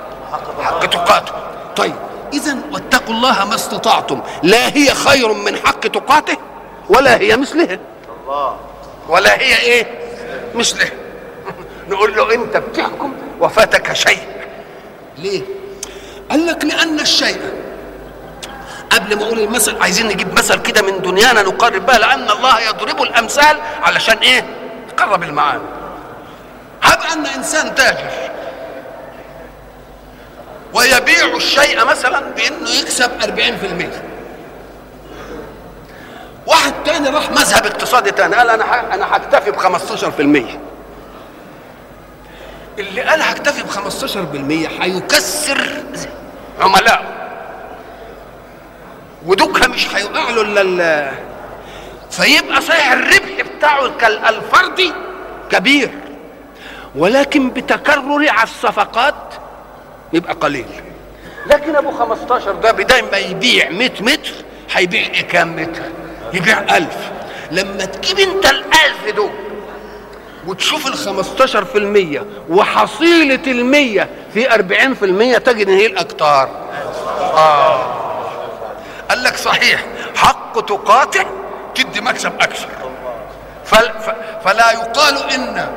حق 0.61 0.85
تقاته. 0.85 1.33
طيب 1.75 1.95
اذا 2.33 2.57
واتقوا 2.71 3.13
الله 3.13 3.45
ما 3.45 3.55
استطعتم. 3.55 4.21
لا 4.43 4.67
هي 4.67 4.93
خير 4.93 5.33
من 5.33 5.55
حق 5.57 5.79
تقاته 5.79 6.37
ولا 6.89 7.17
هي 7.17 7.37
مثله. 7.37 7.79
ولا 9.07 9.39
هي 9.39 9.57
إيه؟ 9.59 9.87
مثله. 10.55 10.89
نقول 11.89 12.15
له 12.15 12.33
أنت 12.33 12.57
بتحكم 12.57 13.13
وفاتك 13.39 13.93
شيء. 13.93 14.19
ليه؟ 15.17 15.41
قال 16.31 16.47
لك 16.47 16.65
لأن 16.65 16.99
الشيء 16.99 17.41
قبل 18.89 19.15
ما 19.15 19.23
أقول 19.23 19.39
المثل 19.39 19.81
عايزين 19.81 20.07
نجيب 20.07 20.33
مثل 20.33 20.61
كده 20.61 20.81
من 20.81 21.01
دنيانا 21.01 21.41
نقرب 21.41 21.85
بها 21.85 21.99
لأن 21.99 22.29
الله 22.29 22.59
يضرب 22.59 23.01
الأمثال 23.01 23.57
علشان 23.83 24.17
إيه؟ 24.17 24.45
تقرب 24.89 25.23
المعاني. 25.23 25.78
هب 26.83 26.99
أن 27.13 27.25
إنسان 27.25 27.75
تاجر 27.75 28.09
ويبيع 30.73 31.35
الشيء 31.35 31.85
مثلا 31.85 32.19
بإنه 32.19 32.69
يكسب 32.69 33.11
40% 33.21 33.25
واحد 36.47 36.73
تاني 36.85 37.09
راح 37.09 37.31
مذهب 37.31 37.65
اقتصادي 37.65 38.11
تاني 38.11 38.35
قال 38.35 38.49
أنا 38.49 38.93
أنا 38.93 39.15
هكتفي 39.15 39.51
ب 39.51 39.55
15% 39.55 39.59
اللي 42.79 43.01
قال 43.01 43.21
هكتفي 43.21 43.63
ب 43.63 43.69
15% 43.69 44.81
هيكسر 44.81 45.83
عملائه. 46.61 47.01
ودوكها 49.25 49.67
مش 49.67 49.95
هيوقع 49.95 50.29
له 50.29 50.41
إلا 50.41 51.11
فيبقى 52.11 52.61
صحيح 52.61 52.91
الربح 52.91 53.41
بتاعه 53.57 53.85
الفردي 54.29 54.93
كبير. 55.51 55.91
ولكن 56.95 57.49
بتكرر 57.49 58.29
على 58.29 58.43
الصفقات 58.43 59.15
يبقى 60.13 60.33
قليل. 60.33 60.65
لكن 61.47 61.75
أبو 61.75 61.91
15 61.91 62.51
ده 62.51 62.71
بداية 62.71 63.01
ما 63.11 63.17
يبيع 63.17 63.69
100 63.69 63.89
متر 64.01 64.31
هيبيع 64.73 65.07
كام 65.21 65.55
متر 65.55 65.81
يبيع 66.33 66.77
1000 66.77 66.87
لما 67.51 67.85
تجيب 67.85 68.19
أنت 68.19 68.47
ال1000 68.47 69.15
دول 69.15 69.29
وتشوف 70.47 70.87
ال 70.87 72.19
15% 72.19 72.25
وحصيلة 72.49 73.37
ال100 73.37 74.07
في 74.33 74.49
40% 74.49 75.37
تجد 75.43 75.67
إن 75.69 75.77
هي 75.77 75.85
الأكتار. 75.85 76.49
آه. 77.33 77.95
قال 79.09 79.23
لك 79.23 79.35
صحيح 79.37 79.85
حق 80.15 80.59
تقاطع 80.65 81.23
تدي 81.75 82.01
مكسب 82.01 82.31
أكثر. 82.41 82.67
فلا 84.43 84.71
يقال 84.71 85.31
إن 85.33 85.67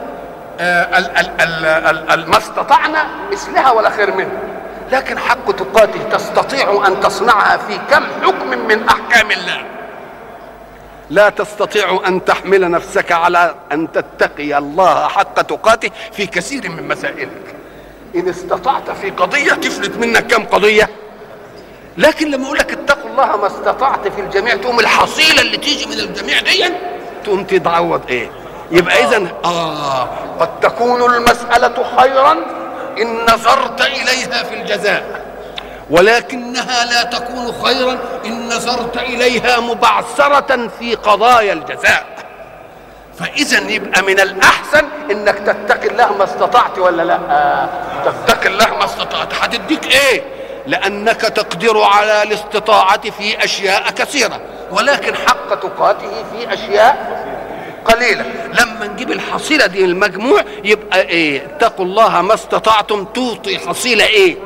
ما 2.26 2.38
استطعنا 2.38 3.06
مثلها 3.32 3.70
ولا 3.70 3.90
خير 3.90 4.14
منها. 4.14 4.40
لكن 4.92 5.18
حق 5.18 5.50
تقاته 5.52 6.02
تستطيع 6.16 6.86
أن 6.86 7.00
تصنعها 7.00 7.56
في 7.56 7.78
كم 7.90 8.04
حكم 8.22 8.48
من 8.68 8.88
أحكام 8.88 9.30
الله. 9.30 9.64
لا 11.10 11.28
تستطيع 11.28 12.00
أن 12.06 12.24
تحمل 12.24 12.70
نفسك 12.70 13.12
على 13.12 13.54
أن 13.72 13.92
تتقي 13.92 14.58
الله 14.58 15.08
حق 15.08 15.42
تقاته 15.42 15.90
في 16.12 16.26
كثير 16.26 16.70
من 16.70 16.88
مسائلك. 16.88 17.54
إن 18.16 18.28
استطعت 18.28 18.90
في 18.90 19.10
قضية 19.10 19.52
تفلت 19.52 19.96
منك 19.96 20.26
كم 20.26 20.44
قضية. 20.44 20.88
لكن 21.98 22.30
لما 22.30 22.46
أقول 22.46 22.58
لك 22.58 22.72
اتقوا 22.72 23.10
الله 23.10 23.36
ما 23.36 23.46
استطعت 23.46 24.08
في 24.08 24.20
الجميع 24.20 24.56
تقوم 24.56 24.80
الحصيلة 24.80 25.40
اللي 25.42 25.56
تيجي 25.56 25.86
من 25.86 25.92
الجميع 25.92 26.40
دي 26.40 26.64
تقوم 27.24 27.44
تتعوض 27.44 28.00
إيه؟ 28.08 28.30
يبقى 28.70 29.04
اذا 29.04 29.28
آه 29.44 30.08
قد 30.42 30.60
تكون 30.60 31.14
المسألة 31.14 31.84
خيرا 31.98 32.32
إن 32.98 33.26
نظرت 33.32 33.80
إليها 33.80 34.42
في 34.42 34.54
الجزاء. 34.54 35.22
ولكنها 35.90 36.84
لا 36.84 37.02
تكون 37.02 37.52
خيرا 37.64 37.98
إن 38.26 38.46
نظرت 38.46 38.96
إليها 38.96 39.60
مبعثرة 39.60 40.68
في 40.78 40.94
قضايا 40.94 41.52
الجزاء. 41.52 42.06
فاذا 43.18 43.70
يبقى 43.70 44.02
من 44.02 44.20
الأحسن 44.20 44.88
إنك 45.10 45.38
تتقي 45.38 45.88
الله 45.88 46.12
ما 46.12 46.24
استطعت 46.24 46.78
ولا 46.78 47.02
لا. 47.02 47.18
تتقي 48.04 48.48
الله 48.48 48.66
ما 48.78 48.84
استطعت. 48.84 49.34
هتديك 49.40 49.86
إيه؟ 49.86 50.22
لأنك 50.66 51.20
تقدر 51.20 51.82
على 51.82 52.22
الاستطاعة 52.22 53.10
في 53.10 53.44
أشياء 53.44 53.90
كثيرة. 53.90 54.40
ولكن 54.70 55.14
حق 55.14 55.54
تقاته 55.54 56.24
في 56.32 56.54
أشياء 56.54 57.21
قليلة. 57.84 58.24
لما 58.60 58.86
نجيب 58.86 59.10
الحصيلة 59.10 59.66
دي 59.66 59.84
المجموع 59.84 60.42
يبقى 60.64 61.02
إيه؟ 61.02 61.46
اتقوا 61.46 61.84
الله 61.84 62.22
ما 62.22 62.34
استطعتم. 62.34 63.04
توطي 63.04 63.58
حصيلة 63.58 64.04
إيه؟ 64.06 64.36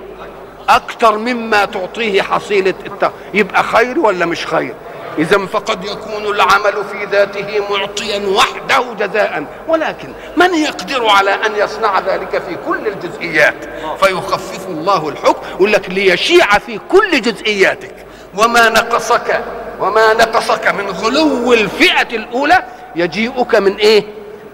أكتر 0.68 1.18
مما 1.18 1.64
تعطيه 1.64 2.22
حصيلة 2.22 2.74
الت... 2.86 3.10
يبقى 3.34 3.62
خير 3.62 3.98
ولا 3.98 4.26
مش 4.26 4.46
خير؟ 4.46 4.74
اذا 5.18 5.46
فقد 5.46 5.84
يكون 5.84 6.34
العمل 6.34 6.72
في 6.92 7.04
ذاته 7.04 7.62
معطيا 7.70 8.26
وحده 8.28 8.84
جزاء. 9.06 9.44
ولكن 9.68 10.08
من 10.36 10.54
يقدر 10.54 11.06
على 11.06 11.30
أن 11.30 11.56
يصنع 11.56 12.00
ذلك 12.00 12.42
في 12.48 12.56
كل 12.66 12.86
الجزئيات؟ 12.86 13.54
فيخفف 14.00 14.66
الله 14.68 15.08
الحكم 15.08 15.42
يقول 15.50 15.72
لك 15.72 15.90
ليشيع 15.90 16.58
في 16.58 16.78
كل 16.90 17.20
جزئياتك. 17.20 17.94
وما 18.38 18.68
نقصك 18.68 19.44
وما 19.80 20.14
نقصك 20.14 20.68
من 20.68 20.90
غلو 20.90 21.52
الفئة 21.52 22.16
الأولى 22.16 22.62
يجيئك 22.96 23.54
من 23.54 23.76
إيه؟ 23.76 24.04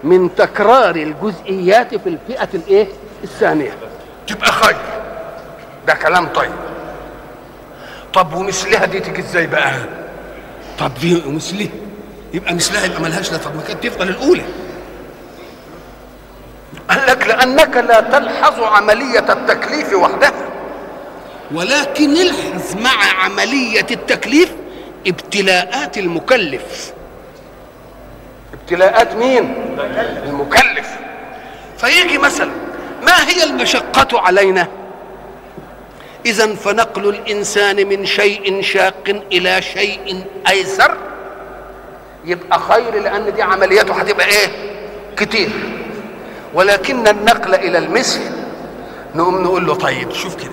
من 0.03 0.35
تكرار 0.35 0.95
الجزئيات 0.95 1.95
في 1.95 2.09
الفئة 2.09 2.49
الإيه؟ 2.53 2.87
الثانية. 3.23 3.71
تبقى 4.27 4.51
خير 4.51 4.75
ده 5.87 5.93
كلام 5.93 6.27
طيب. 6.27 6.51
طب 8.13 8.33
ومثلها 8.33 8.85
دي 8.85 8.99
تيجي 8.99 9.21
إزاي 9.21 9.47
بقى؟ 9.47 9.73
طب 10.79 10.91
دي 11.01 11.23
ومثلها. 11.27 11.67
يبقى 12.33 12.53
مثلها 12.53 12.85
يبقى 12.85 13.01
ملهاش 13.01 13.31
لا 13.31 13.37
طب 13.37 13.55
ما 13.55 13.61
كانت 13.61 13.83
تفضل 13.83 14.09
الأولى. 14.09 14.43
قال 16.89 17.01
لك 17.07 17.27
لأنك 17.27 17.77
لا 17.77 18.01
تلحظ 18.01 18.59
عملية 18.63 19.25
التكليف 19.33 19.93
وحدها. 19.93 20.31
ولكن 21.51 22.11
الحظ 22.17 22.75
مع 22.75 23.23
عملية 23.23 23.85
التكليف 23.91 24.51
ابتلاءات 25.07 25.97
المكلف. 25.97 26.92
ابتلاءات 28.63 29.15
مين؟ 29.15 29.75
المكلف. 30.25 30.89
فيجي 31.77 32.17
مثلا 32.17 32.51
ما 33.01 33.29
هي 33.29 33.43
المشقة 33.43 34.19
علينا؟ 34.19 34.67
اذا 36.25 36.55
فنقل 36.55 37.09
الإنسان 37.09 37.87
من 37.87 38.05
شيء 38.05 38.61
شاق 38.61 39.21
إلى 39.31 39.61
شيء 39.61 40.23
أيسر. 40.49 40.97
يبقى 42.25 42.59
خير 42.59 42.99
لأن 43.01 43.33
دي 43.33 43.41
عملياته 43.41 43.93
هتبقى 43.93 44.25
إيه؟ 44.27 44.47
كتير. 45.17 45.49
ولكن 46.53 47.07
النقل 47.07 47.55
إلى 47.55 47.77
المثل 47.77 48.21
نقوم 49.15 49.43
نقول 49.43 49.65
له 49.67 49.75
طيب 49.75 50.11
شوف 50.11 50.35
كده. 50.35 50.51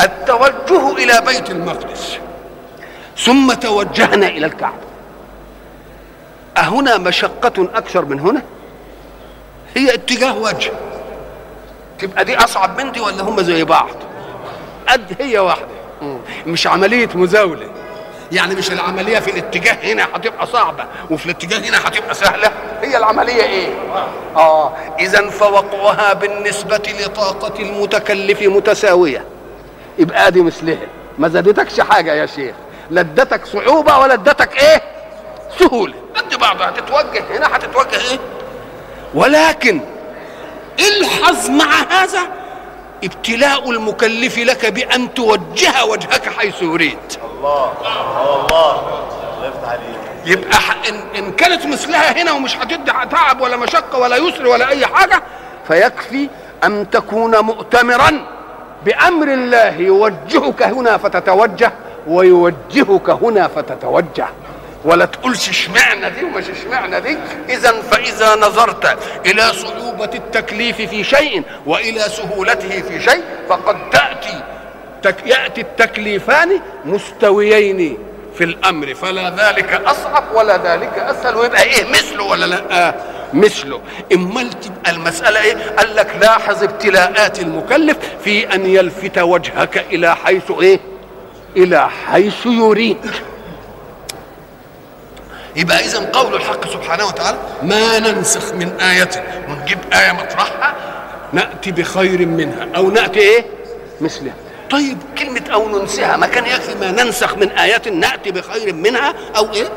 التوجه 0.00 0.92
إلى 0.96 1.22
بيت 1.26 1.50
المقدس 1.50 2.16
ثم 3.18 3.52
توجهنا 3.52 4.28
إلى 4.28 4.46
الكعبة. 4.46 4.89
أهنا 6.56 6.98
مشقة 6.98 7.68
أكثر 7.74 8.04
من 8.04 8.20
هنا؟ 8.20 8.42
هي 9.76 9.94
اتجاه 9.94 10.38
وجه 10.38 10.72
تبقى 11.98 12.24
دي 12.24 12.36
أصعب 12.36 12.80
من 12.80 12.92
دي 12.92 13.00
ولا 13.00 13.22
هم 13.22 13.42
زي 13.42 13.64
بعض؟ 13.64 13.88
قد 14.88 15.16
هي 15.20 15.38
واحدة 15.38 15.66
مش 16.46 16.66
عملية 16.66 17.08
مزاولة 17.14 17.66
يعني 18.32 18.54
مش 18.54 18.72
العملية 18.72 19.18
في 19.18 19.30
الاتجاه 19.30 19.92
هنا 19.92 20.06
هتبقى 20.14 20.46
صعبة 20.46 20.84
وفي 21.10 21.26
الاتجاه 21.26 21.58
هنا 21.58 21.78
هتبقى 21.88 22.14
سهلة 22.14 22.50
هي 22.82 22.96
العملية 22.96 23.42
إيه؟ 23.42 23.68
آه 24.36 24.72
إذا 25.00 25.30
فوقعها 25.30 26.12
بالنسبة 26.12 26.82
لطاقة 27.00 27.62
المتكلف 27.62 28.42
متساوية 28.42 29.24
يبقى 29.98 30.30
دي 30.32 30.42
مثلها 30.42 30.86
ما 31.18 31.28
زادتكش 31.28 31.80
حاجة 31.80 32.14
يا 32.14 32.26
شيخ 32.26 32.54
لا 32.90 33.00
ادتك 33.00 33.46
صعوبة 33.46 33.98
ولا 33.98 34.14
ادتك 34.14 34.62
إيه؟ 34.62 34.82
سهولة. 35.58 35.94
قد 36.16 36.34
بعضها 36.40 36.68
هتتوجه 36.68 37.24
هنا 37.30 37.56
هتتوجه 37.56 38.10
إيه؟ 38.10 38.18
ولكن 39.14 39.80
الحظ 40.78 41.50
مع 41.50 41.70
هذا 41.90 42.20
ابتلاء 43.04 43.70
المكلف 43.70 44.38
لك 44.38 44.66
بأن 44.66 45.14
توجه 45.14 45.84
وجهك 45.84 46.28
حيث 46.38 46.62
يريد. 46.62 46.98
الله 47.24 47.72
الله. 47.80 48.46
الله 48.46 49.48
يفتح 49.48 49.68
عليك. 49.68 50.00
يبقى 50.24 50.58
إن, 50.88 51.02
إن 51.18 51.32
كانت 51.32 51.66
مثلها 51.66 52.22
هنا 52.22 52.32
ومش 52.32 52.56
هتدي 52.56 52.92
تعب 53.10 53.40
ولا 53.40 53.56
مشقة 53.56 53.98
ولا 53.98 54.16
يسر 54.16 54.46
ولا 54.46 54.68
أي 54.68 54.86
حاجة 54.86 55.22
فيكفي 55.68 56.28
أن 56.64 56.90
تكون 56.90 57.38
مؤتمرا 57.38 58.26
بأمر 58.84 59.26
الله 59.28 59.76
يوجهك 59.76 60.62
هنا 60.62 60.96
فتتوجه 60.96 61.72
ويوجهك 62.06 63.10
هنا 63.10 63.48
فتتوجه. 63.48 64.26
ولا 64.84 65.04
تقولش 65.04 65.48
اشمعنى 65.48 66.10
دي 66.10 66.24
ومش 66.24 66.44
اشمعنى 66.50 67.00
دي. 67.00 67.16
اذا 67.48 67.72
فإذا 67.72 68.34
نظرت 68.34 68.98
إلى 69.26 69.42
صعوبة 69.52 70.10
التكليف 70.14 70.76
في 70.76 71.04
شيء 71.04 71.42
وإلى 71.66 72.00
سهولته 72.00 72.82
في 72.82 73.00
شيء 73.00 73.22
فقد 73.48 73.90
تأتي 73.90 74.42
تك 75.02 75.26
يأتي 75.26 75.60
التكليفان 75.60 76.60
مستويين 76.84 77.98
في 78.38 78.44
الأمر. 78.44 78.94
فلا 78.94 79.30
ذلك 79.30 79.72
أصعب 79.86 80.24
ولا 80.34 80.56
ذلك 80.56 80.98
أسهل. 80.98 81.36
ويبقى 81.36 81.62
إيه 81.62 81.84
مثله 81.90 82.24
ولا 82.24 82.46
لا؟ 82.46 82.88
آه 82.88 82.94
مثله. 83.32 83.80
امال 84.12 84.60
تبقى 84.60 84.90
المسألة 84.90 85.42
إيه؟ 85.42 85.56
قال 85.78 85.96
لك 85.96 86.16
لاحظ 86.20 86.62
ابتلاءات 86.62 87.40
المكلف 87.40 87.96
في 88.24 88.54
أن 88.54 88.66
يلفت 88.66 89.18
وجهك 89.18 89.84
إلى 89.92 90.16
حيث 90.16 90.50
إيه؟ 90.60 90.80
إلى 91.56 91.88
حيث 91.90 92.46
يريد. 92.46 93.10
يبقى 95.56 95.80
اذا 95.80 96.10
قول 96.12 96.34
الحق 96.34 96.68
سبحانه 96.68 97.06
وتعالى 97.06 97.38
ما 97.62 97.98
ننسخ 97.98 98.52
من 98.54 98.80
آية 98.80 99.10
ونجيب 99.48 99.78
آية 99.92 100.12
مطرحها 100.12 100.74
نأتي 101.32 101.72
بخير 101.72 102.26
منها 102.26 102.68
أو 102.76 102.90
نأتي 102.90 103.20
إيه؟ 103.20 103.44
مثلها 104.00 104.34
طيب 104.70 104.98
كلمة 105.18 105.42
أو 105.52 105.78
ننسها 105.78 106.16
ما 106.16 106.26
كان 106.26 106.46
يكفي 106.46 106.74
ما 106.74 106.90
ننسخ 106.90 107.36
من 107.36 107.50
آية 107.50 107.90
نأتي 107.90 108.30
بخير 108.30 108.74
منها 108.74 109.14
أو 109.36 109.52
إيه؟ 109.52 109.68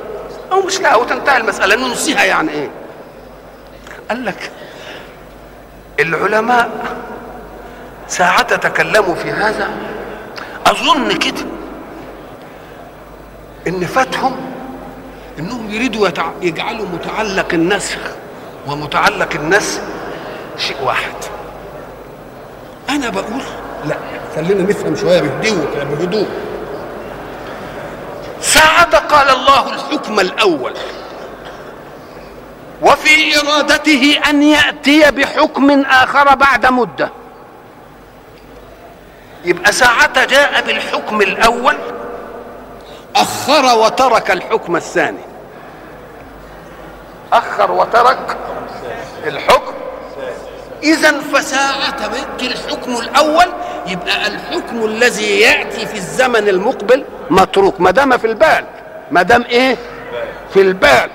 أو 0.52 0.62
مثلها 0.62 0.96
وتنتهي 0.96 1.38
المسألة 1.38 1.88
ننسيها 1.88 2.24
يعني 2.24 2.52
إيه؟ 2.52 2.70
قال 4.10 4.26
لك 4.26 4.52
العلماء 6.00 6.70
ساعة 8.08 8.56
تكلموا 8.56 9.16
في 9.16 9.32
هذا 9.32 9.70
أظن 10.66 11.12
كده 11.12 11.46
إن 13.68 13.86
فاتهم 13.86 14.53
إنهم 15.40 15.72
يريدوا. 15.72 16.10
يجعلوا 16.42 16.86
متعلق 16.86 17.54
النسخ 17.54 18.00
ومتعلق 18.68 19.30
النسخ 19.36 19.82
شيء 20.58 20.78
واحد. 20.84 21.16
أنا 22.90 23.10
بقول 23.10 23.44
لا 23.86 23.96
خلينا 24.36 24.64
نفهم 24.64 24.96
شوية 24.96 25.22
بهدوء 25.22 25.86
بهدوء 25.92 26.28
ساعة 28.42 28.98
قال 28.98 29.30
الله 29.30 29.74
الحكم 29.74 30.20
الأول. 30.20 30.74
وفي 32.82 33.40
إرادته 33.40 34.20
أن 34.30 34.44
يأتي 34.44 35.12
بحكم 35.12 35.82
آخر 35.82 36.36
بعد 36.36 36.66
مدة. 36.66 37.10
يبقى 39.46 39.72
ساعة 39.72 40.26
جاء 40.26 40.64
بالحكم 40.68 41.22
الأول. 41.22 41.76
أخر 43.16 43.78
وترك 43.80 44.32
الحكم 44.32 44.76
الثاني. 44.76 45.24
أخر 47.34 47.72
وترك 47.72 48.38
الحكم. 49.28 49.74
إذا 50.84 51.20
فساعة 51.34 52.08
بيت 52.08 52.52
الحكم 52.52 52.98
الأول 52.98 53.46
يبقى 53.88 54.28
الحكم 54.28 54.86
الذي 54.86 55.40
يأتي 55.40 55.86
في 55.86 55.96
الزمن 55.96 56.50
المقبل 56.50 57.06
متروك 57.30 57.82
ما 57.82 57.92
دام 57.92 58.18
في 58.18 58.28
البال. 58.28 58.66
ما 59.12 59.22
دام 59.22 59.44
إيه؟ 59.44 59.78
في 60.54 60.62
البال. 60.62 61.10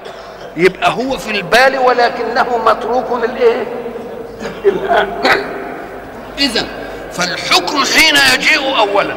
يبقى 0.56 0.90
هو 0.90 1.18
في 1.18 1.30
البال 1.30 1.78
ولكنه 1.78 2.58
متروك 2.66 3.24
للإيه؟ 3.24 3.64
إذا 6.38 6.66
فالحكم 7.12 7.84
حين 7.84 8.16
يجيء 8.34 8.78
أولا. 8.78 9.14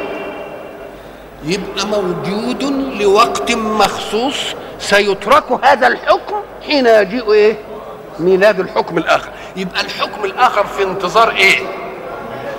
يبقى 1.44 1.88
موجود 1.88 2.64
لوقت 3.02 3.52
مخصوص 3.52 4.36
سيترك 4.80 5.44
هذا 5.64 5.88
الحكم 5.88 6.36
حين 6.68 6.86
يجيء 6.86 7.32
إيه؟ 7.34 7.58
ميلاد 8.20 8.60
الحكم 8.60 8.98
الآخر. 8.98 9.30
يبقى 9.56 9.82
الحكم 9.82 10.26
الآخر 10.26 10.66
في 10.66 10.84
انتظار 10.84 11.30
إيه؟ 11.32 11.60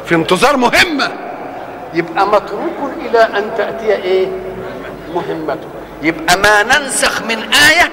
في 0.06 0.14
انتظار 0.14 0.56
مهمة. 0.56 1.10
يبقى 1.94 2.26
متروك 2.26 2.92
إلى 3.00 3.18
أن 3.18 3.50
تأتي 3.56 3.94
إيه؟ 3.96 4.26
مهمته. 5.14 5.68
يبقى 6.02 6.36
ما 6.36 6.62
ننسخ 6.62 7.22
من 7.22 7.38
آية 7.52 7.90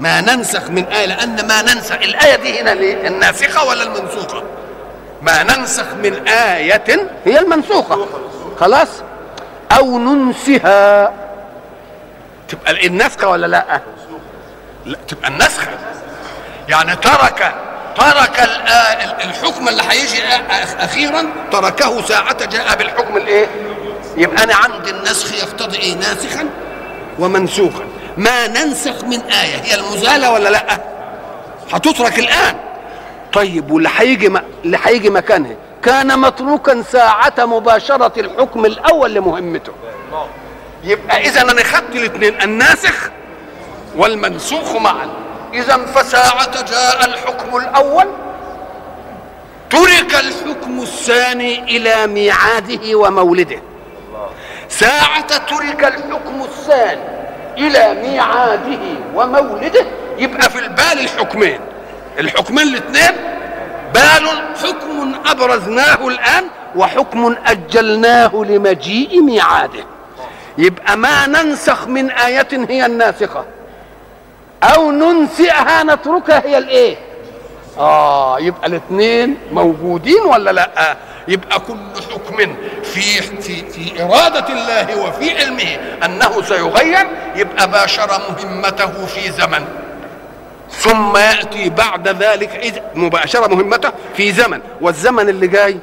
ما 0.00 0.20
ننسخ 0.20 0.70
من 0.70 0.84
آية 0.84 1.06
لأن 1.06 1.46
ما 1.48 1.62
ننسخ 1.62 1.96
الآية 1.96 2.36
دي 2.36 2.60
هنا 2.60 2.70
ليه؟ 2.70 3.08
الناسخة 3.08 3.64
ولا 3.68 3.82
المنسوخة؟ 3.82 4.42
ما 5.22 5.42
ننسخ 5.42 5.86
من 6.02 6.28
آية 6.28 6.84
هي 7.24 7.38
المنسوخة. 7.38 8.06
خلاص؟ 8.60 8.88
أو 9.78 9.98
ننسها. 9.98 11.12
تبقى 12.48 12.86
النسخة 12.86 13.28
ولا 13.28 13.46
لا؟ 13.46 13.80
لا 14.86 14.98
تبقى 15.08 15.28
النسخة. 15.28 15.68
يعني 16.68 16.96
ترك 16.96 17.54
ترك 17.96 18.48
الحكم 19.24 19.68
اللي 19.68 19.82
هيجي 19.88 20.22
أخيرا 20.78 21.24
تركه 21.52 22.02
ساعة 22.02 22.44
جاء 22.46 22.76
بالحكم 22.76 23.16
الإيه؟ 23.16 23.46
يبقى 24.16 24.44
أنا 24.44 24.54
عندي 24.54 24.90
النسخ 24.90 25.32
يقتضي 25.34 25.78
إيه؟ 25.78 25.94
ناسخا 25.94 26.48
ومنسوخا. 27.18 27.84
ما 28.16 28.46
ننسخ 28.46 29.04
من 29.04 29.20
آية. 29.20 29.56
هي 29.62 29.74
المزالة 29.74 30.32
ولا 30.32 30.48
لا؟ 30.48 30.78
هتترك 31.72 32.18
الآن. 32.18 32.56
طيب 33.32 33.70
واللي 33.70 33.90
هيجي. 33.96 34.26
اللي 34.64 34.78
هيجي 34.84 35.10
مكانها 35.10 35.56
كان 35.84 36.18
متروكا 36.18 36.82
ساعة 36.82 37.34
مباشرة 37.38 38.20
الحكم 38.20 38.64
الأول 38.66 39.14
لمهمته. 39.14 39.72
يبقى 40.84 41.20
إذا 41.20 41.42
أنا 41.42 41.64
خدت 41.64 41.96
الاثنين 41.96 42.42
الناسخ 42.42 43.10
والمنسوخ 43.96 44.76
معا. 44.76 45.08
إذا 45.54 45.76
فساعة 45.76 46.64
جاء 46.64 47.04
الحكم 47.04 47.56
الأول. 47.56 48.06
ترك 49.70 50.14
الحكم 50.14 50.82
الثاني 50.82 51.76
إلى 51.76 52.06
ميعاده 52.06 52.96
ومولده. 52.98 53.58
ساعة 54.68 55.38
ترك 55.38 55.84
الحكم 55.84 56.42
الثاني 56.42 57.00
إلى 57.58 57.94
ميعاده 58.02 58.80
ومولده. 59.14 59.86
يبقى 60.18 60.50
في 60.50 60.58
البال 60.58 61.00
الحكمين. 61.00 61.60
الحكمين 62.18 62.68
الاثنين 62.68 63.33
بال 63.94 64.28
حكم 64.62 65.14
أبرزناه 65.26 66.08
الآن 66.08 66.44
وحكم 66.76 67.36
أجلناه 67.46 68.34
لمجيء 68.48 69.22
ميعاده 69.22 69.84
يبقى 70.58 70.96
ما 70.96 71.26
ننسخ 71.26 71.86
من 71.88 72.10
آية 72.10 72.48
هي 72.68 72.86
الناسخة 72.86 73.44
أو 74.62 74.90
ننسئها 74.90 75.82
نتركها 75.82 76.42
هي 76.46 76.58
الإيه؟ 76.58 76.96
آه 77.78 78.40
يبقى 78.40 78.66
الاثنين 78.66 79.36
موجودين 79.52 80.20
ولا 80.20 80.50
لأ؟ 80.50 80.96
يبقى 81.28 81.60
كل 81.60 81.76
حكم 82.12 82.36
في 82.82 83.00
في 83.42 83.70
في 83.70 84.02
إرادة 84.02 84.46
الله 84.48 84.98
وفي 85.06 85.38
علمه 85.38 85.78
أنه 86.04 86.42
سيغير 86.42 87.06
يبقى 87.36 87.70
باشر 87.70 88.20
مهمته 88.30 89.06
في 89.06 89.30
زمن 89.32 89.64
ثم 90.78 91.16
يأتي 91.16 91.68
بعد 91.68 92.08
ذلك 92.08 92.82
مباشرة 92.94 93.54
مهمته 93.54 93.90
في 94.16 94.32
زمن. 94.32 94.60
والزمن 94.80 95.28
اللي 95.28 95.46
جاي 95.46 95.78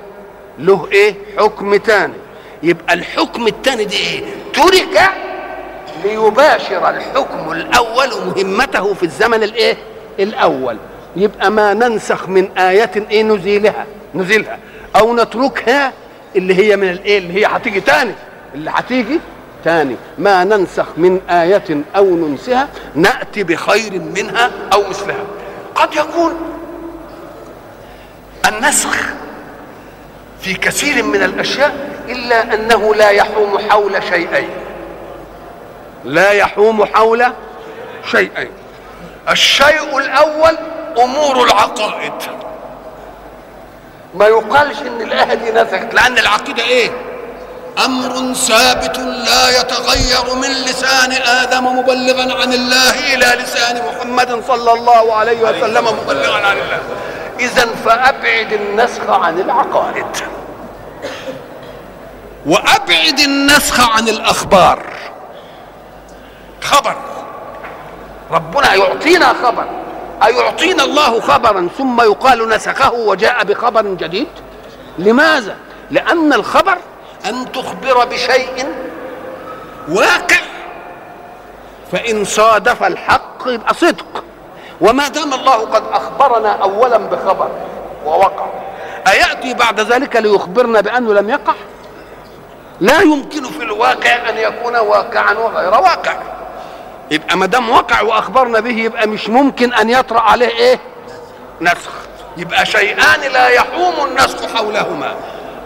له 0.60 0.88
إيه؟ 0.92 1.16
حكم 1.38 1.76
تاني. 1.76 2.14
يبقى 2.64 2.94
الحكم 2.94 3.48
التاني 3.48 3.86
دي 3.86 3.98
إيه؟ 3.98 4.24
ترك 4.54 5.10
ليباشر 6.04 6.90
الحكم 6.90 7.52
الأول 7.52 8.10
مهمته 8.26 8.94
في 8.94 9.04
الزمن 9.04 9.44
الإيه؟ 9.44 9.78
الأول. 10.20 10.78
يبقى 11.16 11.52
ما 11.52 11.74
ننسخ 11.74 12.30
من 12.30 12.58
آية 12.58 12.92
إيه 13.12 13.24
نزيلها؟ 13.24 13.86
نزيلها. 14.16 14.58
أو 14.96 15.16
نتركها 15.16 15.94
اللي 16.36 16.56
هي 16.56 16.76
من 16.78 16.90
الإيه؟ 16.90 17.18
اللي 17.18 17.34
هي 17.42 17.46
هتيجي 17.46 17.82
تاني. 17.82 18.14
اللي 18.56 18.72
هتيجي 18.74 19.20
تاني 19.66 19.96
ما 20.18 20.44
ننسخ 20.44 20.86
من 20.98 21.22
آية 21.30 21.84
أو 21.96 22.06
ننسها 22.16 22.68
نأتي 22.96 23.44
بخير 23.44 24.00
منها 24.16 24.52
أو 24.74 24.84
مثلها. 24.90 25.24
قد 25.76 25.96
يكون 25.96 26.34
النسخ 28.48 28.98
في 30.42 30.54
كثير 30.54 31.04
من 31.04 31.24
الأشياء 31.24 31.90
إلا 32.10 32.54
أنه 32.54 32.96
لا 32.96 33.10
يحوم 33.10 33.60
حول 33.70 34.04
شيئين. 34.04 34.50
لا 36.06 36.32
يحوم 36.32 36.86
حول 36.86 37.26
شيئين. 38.12 38.52
الشيء 39.30 39.98
الأول 39.98 40.58
أمور 41.04 41.44
العقائد. 41.44 42.14
ما 44.16 44.28
يقالش 44.28 44.82
إن 44.82 45.02
الايه 45.02 45.34
دي 45.34 45.52
نسخت 45.52 45.94
لأن 45.94 46.18
العقيدة 46.18 46.64
إيه؟ 46.64 46.90
أمر 47.86 48.34
ثابت 48.34 48.98
لا 49.00 49.60
يتغير 49.62 50.36
من 50.36 50.50
لسان 50.50 51.12
آدم 51.12 51.66
مبلغا 51.66 52.42
عن 52.42 52.54
الله 52.54 53.14
إلى 53.14 53.44
لسان 53.44 53.82
محمد 53.88 54.44
صلى 54.48 54.74
الله 54.74 55.14
عليه 55.16 55.42
وسلم 55.42 55.86
مبلغا 55.86 56.48
عن 56.48 56.58
الله. 56.58 56.80
اذا 57.40 57.66
فأبعد 57.86 58.54
النسخ 58.54 59.10
عن 59.10 59.40
العقائد. 59.40 60.06
وأبعد 62.46 63.20
النسخ 63.20 63.96
عن 63.96 64.10
الأخبار. 64.10 64.86
خبر. 66.62 66.96
ربنا 68.32 68.74
يعطينا 68.74 69.34
خبر. 69.44 69.66
أيعطينا 70.24 70.84
الله 70.84 71.20
خبرا 71.20 71.70
ثم 71.78 72.02
يقال 72.02 72.50
نسخه 72.50 72.94
وجاء 72.94 73.44
بخبر 73.44 73.82
جديد؟ 73.82 74.28
لماذا؟ 74.98 75.56
لأن 75.92 76.34
الخبر 76.34 76.78
أن 77.26 77.52
تخبر 77.52 78.06
بشيء 78.06 78.66
واقع 79.90 80.42
فإن 81.92 82.26
صادف 82.26 82.84
الحق 82.84 83.44
يبقى 83.46 83.74
صدق. 83.74 84.24
وما 84.82 85.08
دام 85.08 85.34
الله 85.34 85.54
قد 85.56 85.84
أخبرنا 85.92 86.52
أولا 86.52 86.98
بخبر 86.98 87.50
ووقع 88.06 88.46
أيأتي 89.08 89.54
بعد 89.54 89.80
ذلك 89.80 90.16
ليخبرنا 90.16 90.82
بأنه 90.82 91.14
لم 91.14 91.30
يقع؟ 91.30 91.54
لا 92.80 93.02
يمكن 93.02 93.44
في 93.44 93.64
الواقع 93.64 94.30
أن 94.30 94.38
يكون 94.38 94.76
واقعا 94.76 95.34
وغير 95.34 95.74
واقع. 95.74 96.14
يبقى 97.12 97.38
ما 97.38 97.46
دام 97.46 97.70
وقع 97.70 98.02
وأخبرنا 98.02 98.60
به 98.60 98.78
يبقى 98.78 99.08
مش 99.08 99.30
ممكن 99.30 99.74
أن 99.74 99.90
يطرأ 99.90 100.20
عليه 100.20 100.48
إيه؟ 100.48 100.80
نسخ. 101.62 101.92
يبقى 102.38 102.66
شيئان 102.66 103.32
لا 103.32 103.48
يحوم 103.48 103.94
النسخ 104.08 104.56
حولهما. 104.56 105.16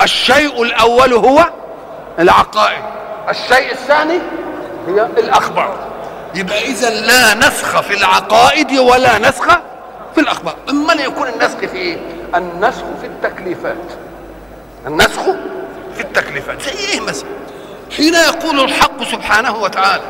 الشيء 0.02 0.64
الأول 0.64 1.14
هو 1.14 1.50
العقائد. 2.20 2.84
الشيء 3.30 3.72
الثاني 3.72 4.20
هي 4.88 5.02
الأخبار. 5.18 5.78
يبقى 6.36 6.62
إذا 6.62 6.90
لا 6.90 7.34
نسخ 7.34 7.82
في 7.82 7.94
العقائد 7.94 8.72
ولا 8.78 9.18
نسخ 9.18 9.48
في 10.16 10.22
الأخبار. 10.22 10.56
إما 10.70 10.94
يكون 10.94 11.28
النسخ 11.28 11.58
في 11.58 11.78
إيه؟ 11.78 11.98
النسخ 12.36 12.84
في 13.02 13.08
التكليفات. 13.08 13.76
النسخ 14.88 15.22
في 15.96 16.02
التكليفات. 16.02 16.62
زي 16.62 16.72
إيه 16.72 17.00
مثلا؟ 17.00 17.30
حين 17.98 18.14
يقول 18.14 18.60
الحق 18.60 19.04
سبحانه 19.04 19.58
وتعالى 19.58 20.04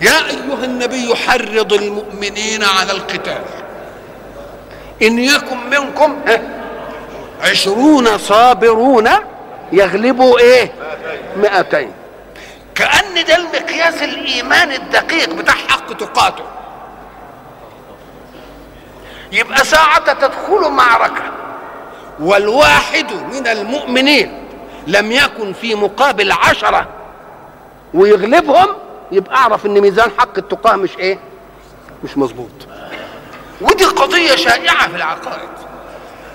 يا 0.00 0.26
أيها 0.26 0.64
النبي 0.64 1.14
حرض 1.14 1.72
المؤمنين 1.72 2.64
على 2.64 2.92
القتال. 2.92 3.42
إن 5.02 5.18
يكن 5.18 5.56
منكم 5.70 6.16
عشرون 7.42 8.18
صابرون 8.18 9.08
يغلبوا 9.72 10.38
إيه؟ 10.38 10.72
مئتين. 11.36 11.92
كأن 12.74 13.24
ده 13.28 13.36
المقياس 13.36 14.02
الإيمان 14.02 14.72
الدقيق 14.72 15.34
بتاع 15.34 15.54
حق 15.54 15.92
تقاته. 15.92 16.44
يبقى 19.32 19.64
ساعة 19.64 20.12
تدخل 20.14 20.70
معركة 20.70 21.22
والواحد 22.20 23.12
من 23.32 23.46
المؤمنين 23.46 24.44
لم 24.86 25.12
يكن 25.12 25.52
في 25.52 25.74
مقابل 25.74 26.32
عشرة 26.32 26.88
ويغلبهم 27.94 28.66
يبقى 29.12 29.36
أعرف 29.36 29.66
إن 29.66 29.80
ميزان 29.80 30.10
حق 30.18 30.38
التقاة 30.38 30.76
مش 30.76 30.98
إيه؟ 30.98 31.18
مش 32.04 32.18
مظبوط. 32.18 32.50
ودي 33.60 33.84
قضية 33.84 34.36
شائعة 34.36 34.88
في 34.88 34.96
العقائد. 34.96 35.48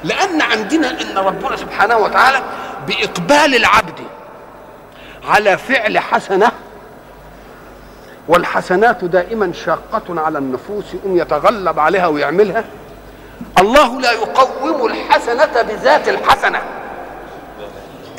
لأن 0.03 0.41
عندنا 0.41 1.01
أن 1.01 1.17
ربنا 1.17 1.55
سبحانه 1.55 1.97
وتعالى 1.97 2.41
بإقبال 2.87 3.55
العبد 3.55 3.99
على 5.29 5.57
فعل 5.57 5.99
حسنة 5.99 6.51
والحسنات 8.27 9.03
دائما 9.03 9.53
شاقة 9.65 10.21
على 10.21 10.37
النفوس 10.37 10.93
يقوم 10.93 11.17
يتغلب 11.17 11.79
عليها 11.79 12.07
ويعملها 12.07 12.63
الله 13.59 14.01
لا 14.01 14.11
يقوم 14.11 14.85
الحسنة 14.85 15.61
بذات 15.61 16.09
الحسنة 16.09 16.61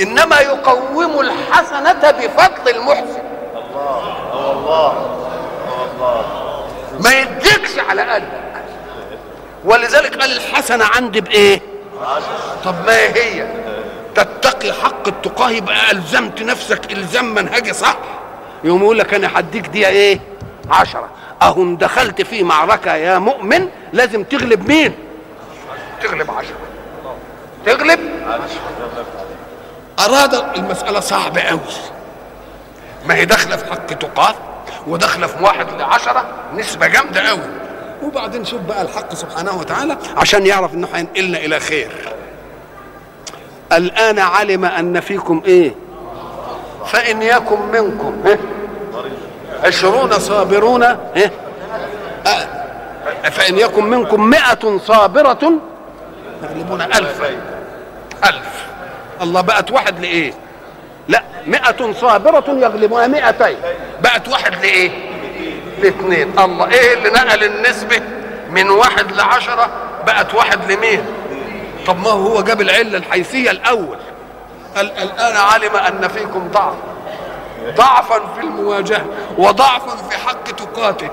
إنما 0.00 0.40
يقوم 0.40 1.20
الحسنة 1.20 2.10
بفضل 2.10 2.68
المحسن. 2.68 3.22
ما 7.00 7.12
يديكش 7.20 7.78
على 7.78 8.02
قلبك. 8.02 8.64
ولذلك 9.64 10.20
قال 10.20 10.32
الحسنة 10.32 10.84
عندي 10.84 11.20
بإيه؟ 11.20 11.60
طب 12.64 12.74
ما 12.86 12.96
هي؟ 12.98 13.46
تتقي 14.14 14.72
حق 14.72 15.08
التقاه 15.08 15.50
يبقى 15.50 15.90
ألزمت 15.90 16.42
نفسك 16.42 16.92
إلزام 16.92 17.34
منهجي 17.34 17.72
صح؟ 17.72 17.96
يقوم 18.64 18.82
يقول 18.82 18.98
لك 18.98 19.14
أنا 19.14 19.38
هديك 19.38 19.66
دي 19.66 19.88
إيه؟ 19.88 20.20
عشرة. 20.70 21.08
أهو 21.42 21.74
دخلت 21.74 22.22
في 22.22 22.42
معركة 22.42 22.94
يا 22.94 23.18
مؤمن 23.18 23.68
لازم 23.92 24.24
تغلب 24.24 24.68
مين؟ 24.68 24.94
تغلب 26.02 26.30
عشرة. 26.30 26.56
تغلب؟ 27.66 28.00
أراد 29.98 30.34
المسألة 30.58 31.00
صعبة 31.00 31.40
أوي. 31.42 31.60
ما 33.06 33.14
هي 33.14 33.24
داخلة 33.24 33.56
في 33.56 33.70
حق 33.70 33.86
تقاة 33.86 34.34
وداخلة 34.86 35.26
في 35.26 35.44
واحد 35.44 35.66
لعشرة 35.78 36.24
نسبة 36.54 36.86
جامدة 36.86 37.20
قوي 37.28 37.40
وبعدين 38.02 38.44
شوف 38.44 38.60
بقى 38.60 38.82
الحق 38.82 39.14
سبحانه 39.14 39.58
وتعالى 39.58 39.96
عشان 40.16 40.46
يعرف 40.46 40.74
إنه 40.74 40.88
هينقلنا 40.94 41.38
إلى 41.38 41.60
خير. 41.60 41.90
الآن 43.72 44.18
علم 44.18 44.64
أن 44.64 45.00
فيكم 45.00 45.42
إيه؟ 45.46 45.74
فإن 46.86 47.22
يكن 47.22 47.60
منكم 47.72 48.22
إيه؟ 48.26 48.38
عشرون 49.64 50.18
صابرون 50.18 50.82
إيه؟ 50.82 51.32
فإن 53.30 53.58
يكن 53.58 53.84
منكم 53.84 54.24
مئة 54.24 54.78
صابرة 54.78 55.52
يغلبون 56.42 56.82
ألفا 56.82 57.28
ألف. 58.24 58.66
الله 59.22 59.40
بقت 59.40 59.70
واحد 59.70 60.00
لإيه؟ 60.00 60.32
لا 61.08 61.22
مئة 61.46 61.92
صابرة 61.92 62.44
يغلبون 62.48 63.08
مئتين. 63.08 63.56
بقت 64.02 64.28
واحد 64.28 64.54
لإيه؟ 64.54 64.90
لاثنين 65.82 66.38
الله 66.38 66.68
إيه 66.70 66.94
اللي 66.94 67.10
نقل 67.10 67.44
النسبة 67.44 68.00
من 68.50 68.70
واحد 68.70 69.12
لعشرة 69.12 69.68
بقت 70.06 70.34
واحد 70.34 70.72
لمين 70.72 71.04
طب 71.86 71.98
ما 72.00 72.10
هو 72.10 72.40
جاب 72.42 72.60
العلة 72.60 72.98
الحيثية 72.98 73.50
الأول. 73.50 73.96
قال 74.76 74.90
الآن 74.92 75.36
علم 75.36 75.76
أن 75.76 76.08
فيكم 76.08 76.48
ضعف 76.52 76.74
ضعفا 77.76 78.18
في 78.34 78.40
المواجهة 78.40 79.04
وضعفا 79.38 79.96
في 80.10 80.16
حق 80.18 80.44
تقاته. 80.44 81.08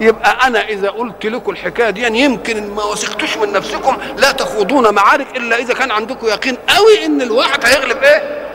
يبقى 0.00 0.46
أنا 0.46 0.68
إذا 0.68 0.88
قلت 0.90 1.26
لكم 1.26 1.50
الحكاية 1.50 1.90
دي 1.90 2.00
يعني 2.00 2.20
يمكن 2.20 2.74
ما 2.74 2.84
وثقتوش 2.84 3.36
من 3.36 3.52
نفسكم 3.52 3.96
لا 4.16 4.32
تخوضون 4.32 4.94
معارك 4.94 5.36
إلا 5.36 5.56
إذا 5.56 5.74
كان 5.74 5.90
عندكم 5.90 6.26
يقين 6.26 6.56
قوي 6.68 7.04
إن 7.06 7.22
الواحد 7.22 7.66
هيغلب 7.66 8.02
إيه؟ 8.02 8.46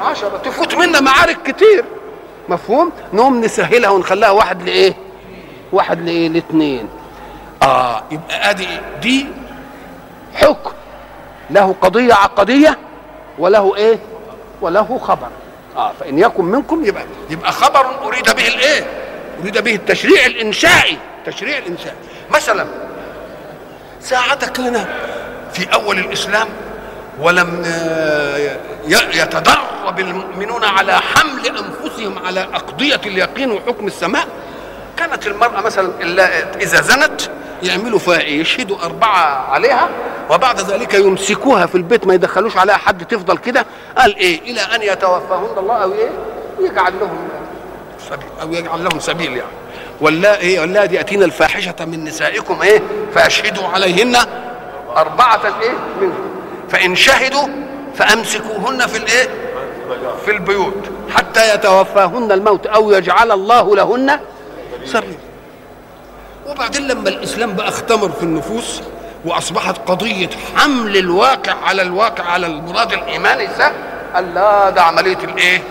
عشرة. 0.00 0.40
تفوت 0.44 0.74
منا 0.74 1.00
معارك 1.00 1.42
كتير. 1.42 1.84
مفهوم؟ 2.48 2.92
نقوم 3.12 3.40
نسهلها 3.40 3.90
ونخليها 3.90 4.30
واحد 4.30 4.62
لإيه؟ 4.62 4.94
واحد 5.72 6.00
لايه 6.00 6.28
لاثنين 6.28 6.88
آه 7.62 8.02
يبقى 8.10 8.50
أدي 8.50 8.68
دي 9.02 9.26
حكم. 10.34 10.70
له 11.50 11.74
قضية 11.80 12.14
عقدية 12.14 12.78
وله 13.38 13.76
إيه؟ 13.76 13.98
وله 14.60 14.98
خبر. 14.98 15.28
آه 15.76 15.92
فإن 16.00 16.18
يكن 16.18 16.44
منكم 16.44 16.84
يبقى 16.84 17.02
يبقى 17.30 17.52
خبر 17.52 17.86
أريد 18.04 18.24
به 18.36 18.48
الإيه؟ 18.48 18.86
أريد 19.42 19.58
به 19.58 19.74
التشريع 19.74 20.26
الإنشائي. 20.26 20.98
التشريع 21.26 21.58
الانشائي 21.58 21.96
مثلا 22.30 22.66
ساعة 24.00 24.46
كان 24.48 24.86
في 25.52 25.72
أول 25.72 25.98
الإسلام 25.98 26.48
ولم 27.20 27.64
يتدرب 28.88 29.98
المؤمنون 30.00 30.64
على 30.64 30.92
حمل 31.00 31.46
أنفسهم 31.46 32.18
على 32.26 32.40
أقضية 32.40 33.00
اليقين 33.06 33.50
وحكم 33.52 33.86
السماء؟ 33.86 34.26
كانت 34.98 35.26
المرأة 35.26 35.60
مثلا 35.60 35.92
إذا 36.60 36.80
زنت 36.80 37.20
يعملوا 37.62 37.98
فيها 37.98 38.20
إيه؟ 38.20 38.40
يشهدوا 38.40 38.76
أربعة 38.84 39.50
عليها 39.50 39.88
وبعد 40.30 40.60
ذلك 40.60 40.94
يمسكوها 40.94 41.66
في 41.66 41.74
البيت 41.74 42.06
ما 42.06 42.14
يدخلوش 42.14 42.56
عليها 42.56 42.76
حد 42.76 43.04
تفضل 43.06 43.38
كده. 43.38 43.66
قال 43.98 44.16
إيه؟ 44.16 44.40
إلى 44.40 44.60
أن 44.60 44.82
يتوفاهن 44.82 45.58
الله 45.58 45.74
أو 45.74 45.92
إيه؟ 45.92 46.08
يجعل 46.60 46.92
لهم 47.00 47.28
سبيل 48.10 48.28
أو 48.42 48.52
يجعل 48.52 48.84
لهم 48.84 49.00
سبيل 49.00 49.36
يعني. 49.36 49.50
ولا 50.00 50.40
إيه؟ 50.40 50.60
واللاتي 50.60 50.94
يأتين 50.94 51.22
الفاحشة 51.22 51.74
من 51.80 52.04
نسائكم 52.04 52.62
إيه؟ 52.62 52.82
فأشهدوا 53.14 53.68
عليهن 53.68 54.16
أربعة 54.96 55.42
إيه؟ 55.62 55.72
منكم 56.00 56.28
فإن 56.68 56.96
شهدوا 56.96 57.48
فأمسكوهن 57.94 58.86
في 58.86 58.96
الإيه؟ 58.98 59.28
في 60.24 60.30
البيوت 60.30 60.84
حتى 61.14 61.54
يتوفاهن 61.54 62.32
الموت 62.32 62.66
أو 62.66 62.92
يجعل 62.92 63.32
الله 63.32 63.76
لهن 63.76 64.20
سبيل 64.88 65.16
وبعدين 66.46 66.88
لما 66.88 67.08
الإسلام 67.08 67.52
بقى 67.54 67.68
اختمر 67.68 68.08
في 68.10 68.22
النفوس 68.22 68.80
وأصبحت 69.24 69.76
قضية 69.86 70.30
حمل 70.56 70.96
الواقع 70.96 71.52
على 71.64 71.82
الواقع 71.82 72.24
على 72.24 72.46
المراد 72.46 72.92
الايماني 72.92 73.48
سهل 73.58 73.72
قال 74.14 74.34
لا 74.34 74.70
ده 74.70 74.82
عملية 74.82 75.18
الإيه؟ 75.24 75.62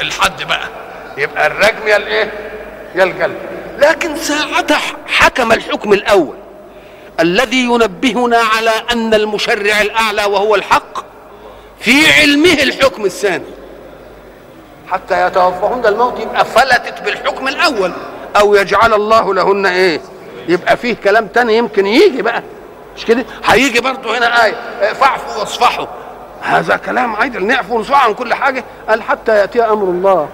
الحد 0.00 0.42
بقى. 0.42 0.68
يبقى 1.18 1.46
الرجم 1.46 1.88
يا 1.88 1.96
الإيه؟ 1.96 2.32
يا 2.94 3.04
الجلد 3.04 3.36
لكن 3.78 4.16
ساعتها 4.16 4.80
حكم 5.06 5.52
الحكم 5.52 5.92
الأول. 5.92 6.36
الذي 7.20 7.64
ينبهنا 7.64 8.38
على 8.38 8.70
أن 8.92 9.14
المشرع 9.14 9.80
الأعلى 9.80 10.24
وهو 10.24 10.54
الحق 10.54 11.04
في 11.80 12.12
علمه 12.12 12.52
الحكم 12.52 13.04
الثاني. 13.04 13.44
حتى 14.90 15.26
يتوفاهن 15.26 15.86
الموت 15.86 16.20
يبقى 16.20 16.44
فلتت 16.44 17.02
بالحكم 17.02 17.48
الأول. 17.48 17.92
أو 18.36 18.54
يجعل 18.54 18.94
الله 18.94 19.34
لهن 19.34 19.66
إيه؟ 19.66 20.00
يبقى 20.48 20.76
فيه 20.76 20.94
كلام 21.04 21.26
تاني 21.26 21.56
يمكن 21.56 21.86
يجي 21.86 22.22
بقى. 22.22 22.42
مش 22.96 23.04
كده؟ 23.04 23.24
هيجي 23.44 23.80
برضه 23.80 24.18
هنا 24.18 24.44
آية. 24.44 24.54
فاعفوا 24.92 25.40
واصفحوا. 25.40 25.86
هذا 26.42 26.76
كلام 26.76 27.16
عادل 27.16 27.46
نعفو 27.46 27.76
ونصفح 27.76 28.04
عن 28.04 28.14
كل 28.14 28.34
حاجة. 28.34 28.64
قال 28.88 29.02
حتى 29.02 29.32
يأتي 29.38 29.62
أمر 29.62 29.84
الله. 29.84 30.28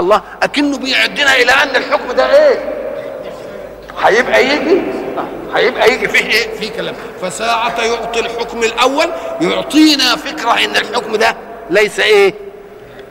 الله 0.00 0.22
أكنه 0.42 0.78
بيعدنا 0.78 1.34
إلى 1.34 1.52
أن 1.52 1.76
الحكم 1.76 2.12
ده 2.12 2.36
إيه؟ 2.48 2.58
هيبقى 4.02 4.46
يجي. 4.46 4.82
هيبقى 5.54 5.92
يجي. 5.92 6.08
فيه 6.08 6.30
إيه؟ 6.30 6.56
فيه 6.56 6.70
كلام. 6.70 6.94
فساعة 7.22 7.84
يعطي 7.84 8.20
الحكم 8.20 8.62
الأول. 8.62 9.06
يعطينا 9.40 10.16
فكرة 10.16 10.64
إن 10.64 10.76
الحكم 10.76 11.16
ده 11.16 11.36
ليس 11.70 12.00
إيه؟ 12.00 12.34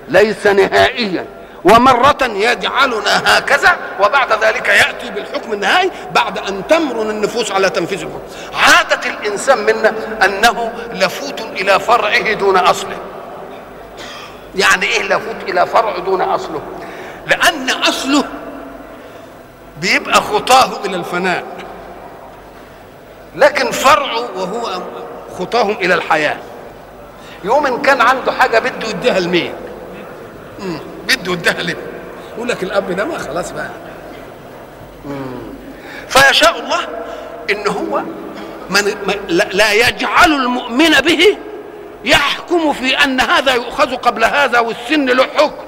ليس 0.09 0.47
نهائيا. 0.47 1.25
ومرة 1.65 2.17
يجعلنا 2.21 3.37
هكذا 3.37 3.77
وبعد 4.03 4.43
ذلك 4.43 4.67
يأتي 4.67 5.09
بالحكم 5.09 5.53
النهائي 5.53 5.91
بعد 6.11 6.37
أن 6.37 6.67
تمرن 6.67 7.09
النفوس 7.09 7.51
على 7.51 7.69
تنفيذ 7.69 8.01
الحكم 8.03 8.21
عادة 8.53 9.09
الإنسان 9.09 9.57
منا 9.57 9.93
أنه 10.25 10.73
لفوت 10.93 11.41
إلى 11.41 11.79
فرعه 11.79 12.33
دون 12.33 12.57
أصله. 12.57 12.97
يعني 14.55 14.85
إيه 14.85 15.03
لفوت 15.03 15.49
إلى 15.49 15.65
فرع 15.65 15.97
دون 15.97 16.21
أصله؟ 16.21 16.61
لأن 17.27 17.69
أصله 17.69 18.23
بيبقى 19.81 20.13
خطاه 20.21 20.85
إلى 20.85 20.95
الفناء. 20.95 21.43
لكن 23.35 23.71
فرعه 23.71 24.29
وهو 24.35 24.81
خطاهم 25.39 25.71
إلى 25.81 25.93
الحياة. 25.93 26.37
يوم 27.43 27.65
إن 27.67 27.81
كان 27.81 28.01
عنده 28.01 28.31
حاجة 28.31 28.59
بده 28.59 28.87
يديها 28.87 29.19
لمين؟ 29.19 29.53
بده 31.07 31.33
يديها 31.33 31.53
لابنه 31.53 31.83
يقول 32.35 32.49
لك 32.49 32.63
الأب 32.63 32.91
ده 32.95 33.05
ما 33.05 33.17
خلاص 33.17 33.51
بقى. 33.51 33.69
فيشاء 36.07 36.59
الله 36.59 36.87
ان 37.51 37.67
هو 37.67 38.01
من 38.69 38.95
لا 39.29 39.71
يجعل 39.73 40.31
المؤمن 40.33 40.89
به 40.91 41.37
يحكم 42.05 42.73
في 42.73 42.93
أن 43.03 43.19
هذا 43.21 43.53
يؤخذ 43.53 43.95
قبل 43.95 44.23
هذا 44.23 44.59
والسن 44.59 45.05
له 45.05 45.23
حكم. 45.23 45.65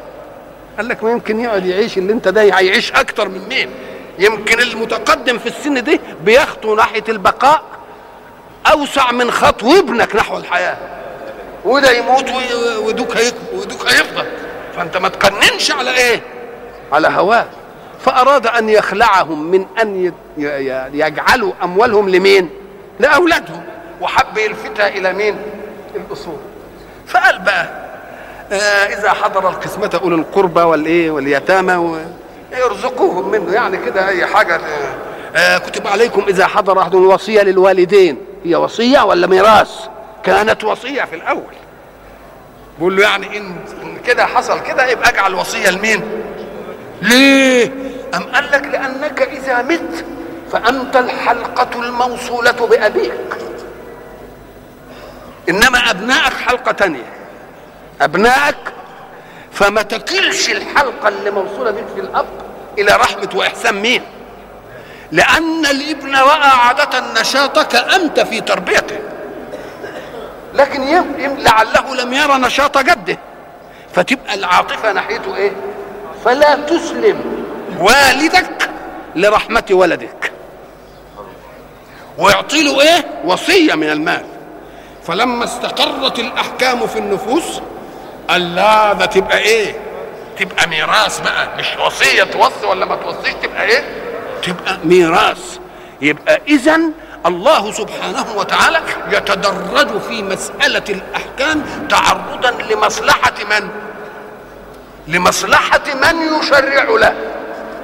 قال 0.78 0.88
لك 0.88 1.04
ما 1.04 1.12
يمكن 1.12 1.39
يقعد 1.39 1.65
يعيش 1.65 1.97
اللي 1.97 2.13
انت 2.13 2.28
ده 2.28 2.41
هيعيش 2.41 2.91
أكتر 2.91 3.30
من 3.30 3.47
مين؟ 3.50 3.69
يمكن 4.19 4.60
المتقدم 4.60 5.38
في 5.38 5.47
السن 5.50 5.84
دي 5.84 6.00
بيخطو 6.23 6.76
ناحية 6.76 7.04
البقاء 7.10 7.62
أوسع 8.71 9.12
من 9.12 9.32
خطو 9.32 9.80
ابنك 9.80 10.15
نحو 10.15 10.38
الحياة. 10.38 10.78
وده 11.65 11.91
يموت 11.91 12.26
ودوك 12.80 13.15
ودوك 13.54 13.88
هيفضل. 13.88 14.26
فانت 14.78 14.98
ما 14.98 15.10
تقننش 15.10 15.72
على 15.72 15.98
إيه؟ 15.98 16.22
على 16.92 17.08
هواه. 17.08 17.46
فأراد 18.00 18.48
أن 18.48 18.70
يخلعهم 18.70 19.52
من 19.52 19.66
أن 19.82 20.13
يجعلوا 20.94 21.54
أموالهم 21.63 22.10
لمين؟ 22.10 22.50
لأولادهم. 23.00 23.63
وحب 24.02 24.38
يلفتها 24.38 24.88
إلى 24.88 25.13
مين؟ 25.13 25.38
الاصول 25.96 26.38
فقال 27.08 27.40
بقى 27.40 27.70
آه 28.52 28.56
إذا 29.00 29.10
حضر 29.10 29.50
القسمة 29.50 30.00
أولي 30.04 30.16
القربى 30.16 30.62
والإيه 30.62 31.12
واليتامى 31.12 31.98
يرزقوهم 32.52 33.32
منه. 33.32 33.54
يعني 33.54 33.78
كده 33.78 34.10
أي 34.10 34.26
حاجة 34.26 34.62
آه 35.36 35.58
كتب 35.58 35.88
عليكم 35.88 36.26
إذا 36.28 36.48
حضر 36.48 36.80
أحد 36.82 36.96
الوصيه 36.96 37.42
للوالدين. 37.42 38.18
هي 38.46 38.56
وصية 38.56 39.02
ولا 39.06 39.28
ميراث؟ 39.28 39.72
كانت 40.24 40.63
وصية 40.63 41.04
في 41.04 41.16
الأول. 41.16 41.54
بقول 42.80 42.96
له 42.96 43.04
يعني 43.04 43.38
ان 43.38 43.56
كده 44.06 44.26
حصل 44.26 44.60
كده 44.63 44.86
يبقى 44.86 45.10
اجعل 45.10 45.36
وصيه 45.36 45.70
لمين؟ 45.70 46.02
ليه؟ 47.02 47.72
أم 48.16 48.24
قال 48.24 48.52
لك 48.52 48.66
لأنك 48.66 49.22
إذا 49.22 49.62
مت 49.62 50.06
فأنت 50.52 50.96
الحلقة 50.96 51.82
الموصولة 51.82 52.52
بأبيك 52.52 53.38
إنما 55.50 55.90
أبنائك 55.92 56.34
حلقة 56.34 56.71
تانية 56.71 57.13
أبنائك 58.02 58.56
فما 59.52 59.82
تكلش 59.82 60.50
الحلقة 60.50 61.08
اللي 61.08 61.32
موصولة 61.32 61.71
بك 61.71 61.86
في 61.96 62.02
الأب 62.02 62.25
إلى 62.78 62.92
رحمة 62.96 63.30
وإحسان 63.36 63.75
مين؟ 63.75 64.02
لأن 65.12 65.65
الإبن 65.65 66.15
رأى 66.15 66.50
عادة 66.50 67.21
نشاطك 67.21 67.75
أنت 67.75 68.19
في 68.19 68.42
تربيته 68.42 69.00
لكن 70.58 70.81
لعله 71.37 71.95
لم 71.95 72.13
يرى 72.13 72.37
نشاط 72.37 72.77
جده. 72.77 73.17
فتبقى 73.93 74.33
العاطفة 74.33 74.91
ناحيته 74.91 75.35
إيه؟ 75.35 75.51
فلا 76.25 76.55
تسلم 76.55 77.45
والدك 77.79 78.69
لرحمة 79.15 79.63
ولدك. 79.71 80.31
ويعطي 82.17 82.63
له 82.63 82.81
إيه؟ 82.81 83.05
وصية 83.25 83.73
من 83.75 83.89
المال. 83.89 84.25
فلما 85.08 85.43
استقرت 85.43 86.19
الأحكام 86.19 86.87
في 86.87 86.99
النفوس 86.99 87.62
قال 88.27 88.55
ده 88.99 89.05
تبقى 89.05 89.37
إيه؟ 89.37 89.75
تبقى 90.39 90.67
ميراث 90.67 91.19
بقى. 91.19 91.58
مش 91.58 91.67
وصية 91.85 92.23
توصي 92.23 92.65
ولا 92.65 92.85
ما 92.85 92.95
توصيش 92.95 93.33
تبقى 93.43 93.63
إيه؟ 93.65 93.83
تبقى 94.43 94.77
ميراث. 94.83 95.58
يبقى 96.01 96.41
اذا 96.47 96.79
الله 97.28 97.71
سبحانه 97.71 98.25
وتعالى 98.38 98.80
يتدرج 99.12 100.02
في 100.02 100.23
مسألة 100.23 100.84
الأحكام 100.90 101.63
تعرضا 101.90 102.52
لمصلحة 102.52 103.34
من؟ 103.50 103.69
لمصلحة 105.08 105.84
من 105.94 106.40
يشرع 106.40 106.84
له 106.84 107.15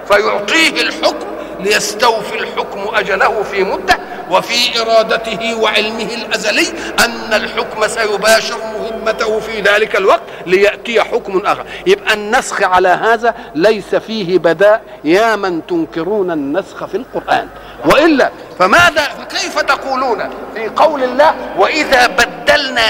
فيعطيه 0.08 0.82
الحكم 0.82 1.28
ليستوفي 1.60 2.40
الحكم 2.40 2.96
أجله 2.96 3.44
في 3.44 3.64
مدة 3.64 3.98
وفي 4.32 4.82
إرادته 4.82 5.56
وعلمه 5.56 6.14
الأزلي 6.14 6.68
أن 7.06 7.34
الحكم 7.34 7.88
سيباشر 7.88 8.58
مهمته 8.58 9.40
في 9.40 9.62
ذلك 9.62 9.96
الوقت 9.96 10.22
ليأتي 10.46 11.02
حكم 11.02 11.42
آخر. 11.46 11.66
يبقى 11.88 12.14
النسخ 12.14 12.64
على 12.64 12.88
هذا 12.88 13.34
ليس 13.56 13.96
فيه 13.96 14.38
بداء 14.38 14.82
يا 15.04 15.36
من 15.36 15.66
تنكرون 15.68 16.32
النسخ 16.32 16.86
في 16.86 16.98
القرآن. 16.98 17.48
وإلا 17.86 18.32
فماذا 18.60 19.02
فكيف 19.02 19.60
تقولون 19.60 20.30
في 20.56 20.70
قول 20.70 21.04
الله 21.04 21.36
وإذا 21.58 22.08
بدلنا 22.08 22.82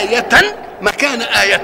آية 0.00 0.54
مكان 0.80 1.20
آية؟ 1.22 1.62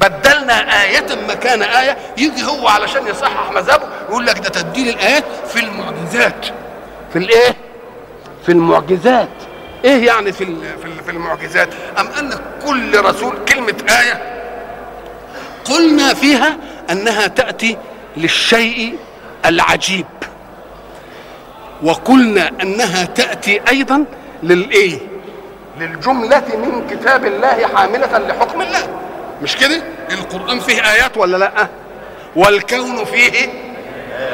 بدلنا 0.00 0.82
آية 0.82 1.06
مكان 1.28 1.62
آية. 1.62 1.96
يجي 2.18 2.44
هو 2.44 2.68
علشان 2.68 3.06
يصحح 3.06 3.52
مذهبه 3.52 3.84
يقول 4.08 4.26
لك 4.26 4.38
ده 4.38 4.48
تبديل 4.48 4.88
الآيات 4.88 5.24
في 5.48 5.60
المعجزات. 5.60 6.46
في 7.12 7.18
الإيه؟ 7.18 7.56
في 8.46 8.52
المعجزات. 8.52 9.28
إيه 9.84 10.06
يعني 10.06 10.32
في 10.32 10.44
في 10.82 10.84
ال- 10.84 11.04
في 11.04 11.10
المعجزات؟ 11.10 11.68
أم 11.98 12.06
أن 12.18 12.30
كل 12.66 13.00
رسول 13.04 13.34
كلمة 13.48 13.74
آية؟ 14.00 14.42
قلنا 15.64 16.14
فيها 16.14 16.56
أنها 16.90 17.26
تأتي 17.26 17.76
للشيء 18.16 18.98
العجيب. 19.46 20.06
وقلنا 21.82 22.50
أنها 22.62 23.04
تأتي 23.04 23.60
أيضا 23.68 24.04
للإيه؟ 24.42 24.98
للجملة 25.80 26.42
من 26.56 26.86
كتاب 26.90 27.24
الله 27.24 27.66
حاملة 27.74 28.18
لحكم 28.18 28.62
الله. 28.62 28.88
مش 29.42 29.56
كده؟ 29.56 29.82
القرآن 30.10 30.60
فيه 30.60 30.92
آيات 30.92 31.16
ولا 31.16 31.36
لأ؟ 31.36 31.68
والكون 32.36 33.04
فيه 33.04 33.48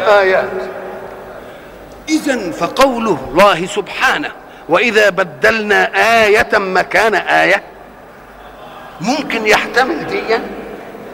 آيات. 0.09 0.49
إذا 2.13 2.51
فقول 2.51 3.09
الله 3.09 3.67
سبحانه 3.67 4.31
وإذا 4.69 5.11
بدلنا 5.11 5.91
آية 6.25 6.49
مكان 6.59 7.15
آية 7.15 7.63
ممكن 9.01 9.47
يحتمل 9.47 10.07
ديا 10.07 10.43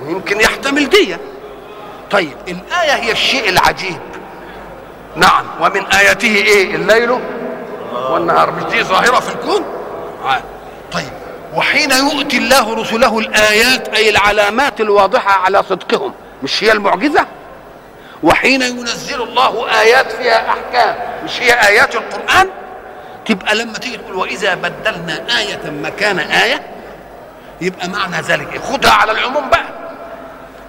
ويمكن 0.03 0.41
يحتمل 0.41 0.89
ديا 0.89 1.19
طيب 2.11 2.37
الآية 2.49 2.93
هي 2.93 3.13
الشيء 3.13 3.49
العجيب. 3.49 3.99
نعم 5.17 5.45
ومن 5.61 5.87
آياته 5.87 6.35
إيه؟ 6.35 6.75
الليل 6.75 7.11
والنهار. 8.11 8.51
مش 8.51 8.63
دي 8.63 8.83
ظاهرة 8.83 9.21
في 9.21 9.35
الكون. 9.35 9.65
طيب 10.93 11.13
وحين 11.55 11.91
يؤتي 11.91 12.39
الله 12.39 12.75
رسله 12.75 13.19
الآيات 13.19 13.89
أي 13.89 14.11
العلامات 14.11 14.81
الواضحة 14.81 15.41
على 15.45 15.63
صدقهم 15.63 16.13
مش 16.43 16.65
هي 16.65 16.73
المعجزة؟ 16.73 17.27
وحين 18.23 18.63
ينزل 18.63 19.23
الله 19.23 19.81
آيات 19.81 20.13
فيها 20.13 20.49
أحكام 20.51 20.97
مش 21.25 21.43
هي 21.43 21.69
آيات 21.69 21.95
القرآن 21.95 22.49
تبقى 23.27 23.55
لما 23.55 23.79
تيجي 23.79 23.97
تقول 23.97 24.17
وإذا 24.17 24.55
بدلنا 24.55 25.39
آية 25.39 25.71
مكان 25.71 26.19
آية 26.19 26.63
يبقى 27.61 27.89
معنى 27.89 28.21
ذلك 28.21 28.53
إيه؟ 28.53 28.59
خدها 28.61 28.91
على 28.93 29.13
العموم 29.13 29.51
بقى 29.51 29.65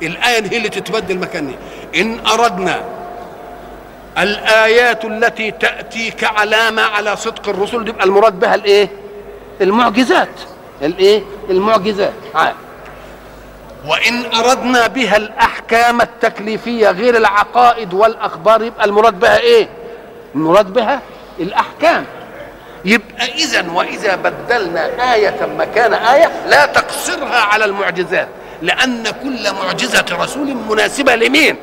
الآية 0.01 0.51
هي 0.51 0.57
اللي 0.57 0.69
تتبدل 0.69 1.17
مكانها 1.19 1.55
إن 1.95 2.19
أردنا 2.27 2.83
الآيات 4.17 5.05
التي 5.05 5.51
تأتي 5.51 6.11
كعلامة 6.11 6.81
على 6.81 7.15
صدق 7.15 7.49
الرسل 7.49 7.87
يبقى 7.87 8.05
المراد 8.05 8.39
بها 8.39 8.55
الإيه؟ 8.55 8.89
المعجزات 9.61 10.29
الإيه؟ 10.81 11.23
المعجزات 11.49 12.13
عاد. 12.35 12.53
وإن 13.88 14.25
أردنا 14.36 14.88
بها 14.88 15.17
الأحكام 15.17 16.01
التكليفية 16.01 16.91
غير 16.91 17.17
العقائد 17.17 17.93
والأخبار 17.93 18.61
يبقى 18.63 18.86
المراد 18.86 19.19
بها 19.19 19.38
إيه؟ 19.39 19.67
المراد 20.36 20.73
بها 20.73 21.01
الأحكام 21.39 22.05
يبقى 22.86 23.25
إذا 23.36 23.71
وإذا 23.71 24.15
بدلنا 24.15 25.13
آية 25.13 25.45
مكان 25.57 25.93
آية 25.93 26.32
لا 26.47 26.65
تقصرها 26.65 27.39
على 27.39 27.65
المعجزات 27.65 28.27
لأن 28.61 29.03
كل 29.23 29.53
معجزة 29.53 30.05
رسول 30.11 30.55
مناسبة 30.69 31.15
لمين؟ 31.15 31.55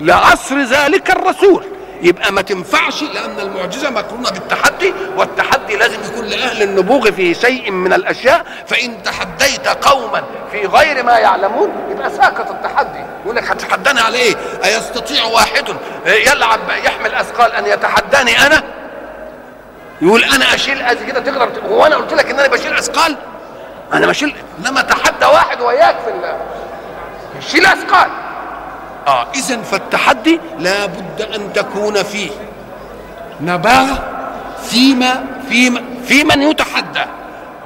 لعصر 0.00 0.58
ذلك 0.62 1.10
الرسول 1.10 1.64
يبقى 2.02 2.32
ما 2.32 2.42
تنفعش 2.42 3.02
لأن 3.02 3.38
المعجزة 3.40 3.90
مقرونه 3.90 4.30
بالتحدي 4.30 4.94
والتحدي 5.16 5.76
لازم 5.76 5.98
يكون 6.12 6.24
لأهل 6.24 6.62
النبوغ 6.62 7.10
في 7.10 7.34
شيء 7.34 7.70
من 7.70 7.92
الأشياء 7.92 8.44
فإن 8.66 9.02
تحديت 9.02 9.68
قوما 9.68 10.22
في 10.52 10.66
غير 10.66 11.02
ما 11.04 11.18
يعلمون 11.18 11.70
يبقى 11.90 12.10
ساقط 12.10 12.50
التحدي 12.50 12.98
يقول 13.24 13.36
لك 13.36 13.50
هتتحداني 13.50 14.00
على 14.00 14.18
إيه؟ 14.18 14.34
أيستطيع 14.64 15.24
واحد 15.24 15.64
يلعب 16.06 16.60
يحمل 16.84 17.14
أثقال 17.14 17.52
أن 17.52 17.66
يتحداني 17.66 18.46
أنا؟ 18.46 18.62
يقول 20.02 20.24
أنا 20.24 20.54
أشيل 20.54 20.92
كده 21.06 21.20
تغرب 21.20 21.50
هو 21.70 21.86
أنا 21.86 21.96
قلت 21.96 22.12
لك 22.14 22.30
إن 22.30 22.38
أنا 22.40 22.48
بشيل 22.48 22.72
أثقال؟ 22.72 23.16
أنا 23.92 24.06
بشيل 24.06 24.34
إنما 24.58 24.82
تحدى 24.82 25.26
واحد 25.26 25.60
وياك 25.60 25.96
في 26.04 26.10
ال- 26.10 26.36
يشيل 27.38 27.66
أثقال 27.66 28.10
آه 29.08 29.26
اذا 29.34 29.62
فالتحدي 29.62 30.40
لا 30.58 30.86
بد 30.86 31.22
أن 31.34 31.52
تكون 31.52 32.02
فيه. 32.02 32.30
نباهه 33.40 33.98
فيما 34.62 35.24
فيما 35.48 35.84
في 36.06 36.24
من 36.24 36.42
يتحدى. 36.42 37.04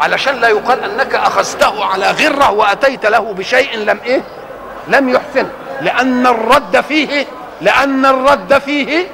علشان 0.00 0.34
لا 0.40 0.48
يقال 0.48 0.84
أنك 0.84 1.14
أخذته 1.14 1.84
على 1.84 2.10
غرة 2.10 2.50
وأتيت 2.50 3.06
له 3.06 3.32
بشيء 3.32 3.78
لم 3.78 3.98
إيه؟ 4.04 4.22
لم 4.88 5.08
يحسن. 5.08 5.46
لأن 5.80 6.26
الرد 6.26 6.80
فيه 6.80 7.26
لأن 7.60 8.06
الرد 8.06 8.58
فيه 8.58 9.06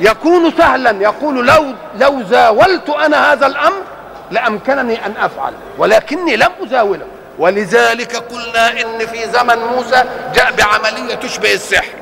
يكون 0.00 0.52
سهلا. 0.58 0.90
يقول 0.90 1.46
لو 1.46 1.64
لو 1.98 2.22
زاولت 2.22 2.90
أنا 2.90 3.32
هذا 3.32 3.46
الأمر 3.46 3.82
لأمكنني 4.30 5.06
أن 5.06 5.14
أفعل 5.20 5.52
ولكني 5.78 6.36
لم 6.36 6.50
أزاوله. 6.62 7.06
ولذلك 7.38 8.16
قلنا 8.16 8.70
إن 8.70 9.06
في 9.06 9.28
زمن 9.32 9.58
موسى 9.58 10.04
جاء 10.34 10.52
بعملية 10.52 11.14
تشبه 11.14 11.52
السحر. 11.52 11.94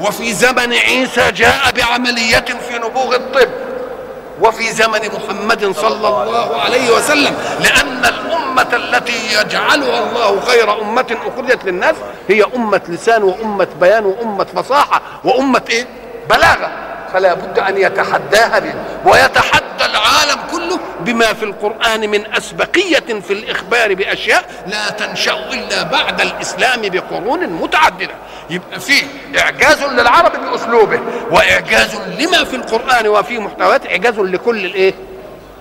وفي 0.00 0.32
زمن 0.32 0.72
عيسى 0.72 1.30
جاء 1.30 1.70
بعملية 1.76 2.44
في 2.68 2.78
نبوغ 2.78 3.14
الطب. 3.14 3.48
وفي 4.40 4.72
زمن 4.72 5.00
محمد 5.00 5.76
صلى 5.76 6.08
الله 6.08 6.60
عليه 6.60 6.90
وسلم. 6.90 7.34
لأن 7.60 8.04
الأمة 8.04 8.68
التي 8.72 9.40
يجعلها 9.40 9.98
الله 9.98 10.40
خير 10.40 10.82
أمة 10.82 11.16
أخرجت 11.26 11.64
للناس 11.64 11.94
هي 12.28 12.44
أمة 12.56 12.80
لسان 12.88 13.22
وأمة 13.22 13.68
بيان 13.80 14.06
وأمة 14.06 14.46
فصاحة 14.56 15.02
وأمة 15.24 15.62
إيه؟ 15.70 15.86
بلاغة. 16.30 16.70
فلا 17.12 17.34
بد 17.34 17.58
أن 17.58 17.78
يتحداها 17.78 18.58
به 18.58 18.74
ويتحدى 19.04 19.84
العالم 19.84 20.38
كله 20.52 20.78
بما 21.08 21.32
في 21.32 21.44
القرآن 21.44 22.10
من 22.10 22.34
أسبقية 22.34 23.20
في 23.20 23.32
الإخبار 23.32 23.94
بأشياء 23.94 24.44
لا 24.66 24.90
تنشأ 24.90 25.34
إلا 25.52 25.82
بعد 25.82 26.20
الإسلام 26.20 26.82
بقرون 26.82 27.46
متعددة. 27.46 28.14
يبقى 28.50 28.80
فيه 28.80 29.02
إعجاز 29.38 29.82
للعرب 29.84 30.32
بأسلوبه 30.32 31.00
وإعجاز 31.30 31.94
لما 32.18 32.44
في 32.44 32.56
القرآن 32.56 33.08
وفي 33.08 33.38
محتويات 33.38 33.86
إعجاز 33.86 34.18
لكل 34.18 34.64
الإيه؟ 34.64 34.94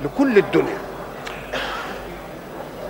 لكل 0.03 0.37
الدنيا. 0.37 0.77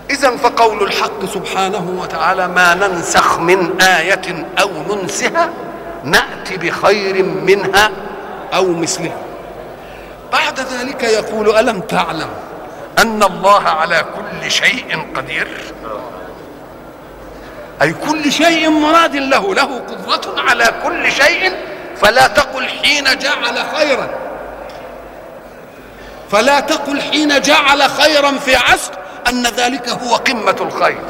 إذا 0.10 0.38
فقول 0.38 0.84
الحق 0.84 1.26
سبحانه 1.26 1.98
وتعالى 2.02 2.48
ما 2.48 2.74
ننسخ 2.74 3.40
من 3.40 3.82
آية 3.82 4.46
أو 4.62 4.70
ننسها 4.96 5.50
نأتي 6.04 6.58
بخير 6.58 7.24
منها 7.24 7.92
أو 8.54 8.74
مثلها. 8.74 9.18
بعد 10.34 10.60
ذلك 10.60 11.04
يقول 11.04 11.56
ألم 11.56 11.80
تعلم 11.80 12.30
أن 13.00 13.24
الله 13.24 13.64
على 13.64 14.06
كل 14.16 14.52
شيء 14.52 15.08
قدير. 15.16 15.48
أي 17.82 17.94
كل 17.94 18.32
شيء 18.32 18.70
مراد 18.70 19.16
له 19.16 19.56
له 19.56 19.82
قدرة 19.88 20.42
على 20.50 20.74
كل 20.84 21.12
شيء 21.12 21.54
فلا 21.96 22.28
تقل 22.28 22.68
حين 22.68 23.04
جعل 23.04 23.58
خيرا. 23.76 24.10
فلا 26.32 26.60
تقل 26.60 27.02
حين 27.02 27.42
جعل 27.42 27.82
خيرا 27.82 28.32
في 28.32 28.56
عصر 28.56 28.92
أن 29.30 29.44
ذلك 29.44 29.90
هو 29.90 30.16
قمة 30.16 30.56
الخير. 30.62 31.02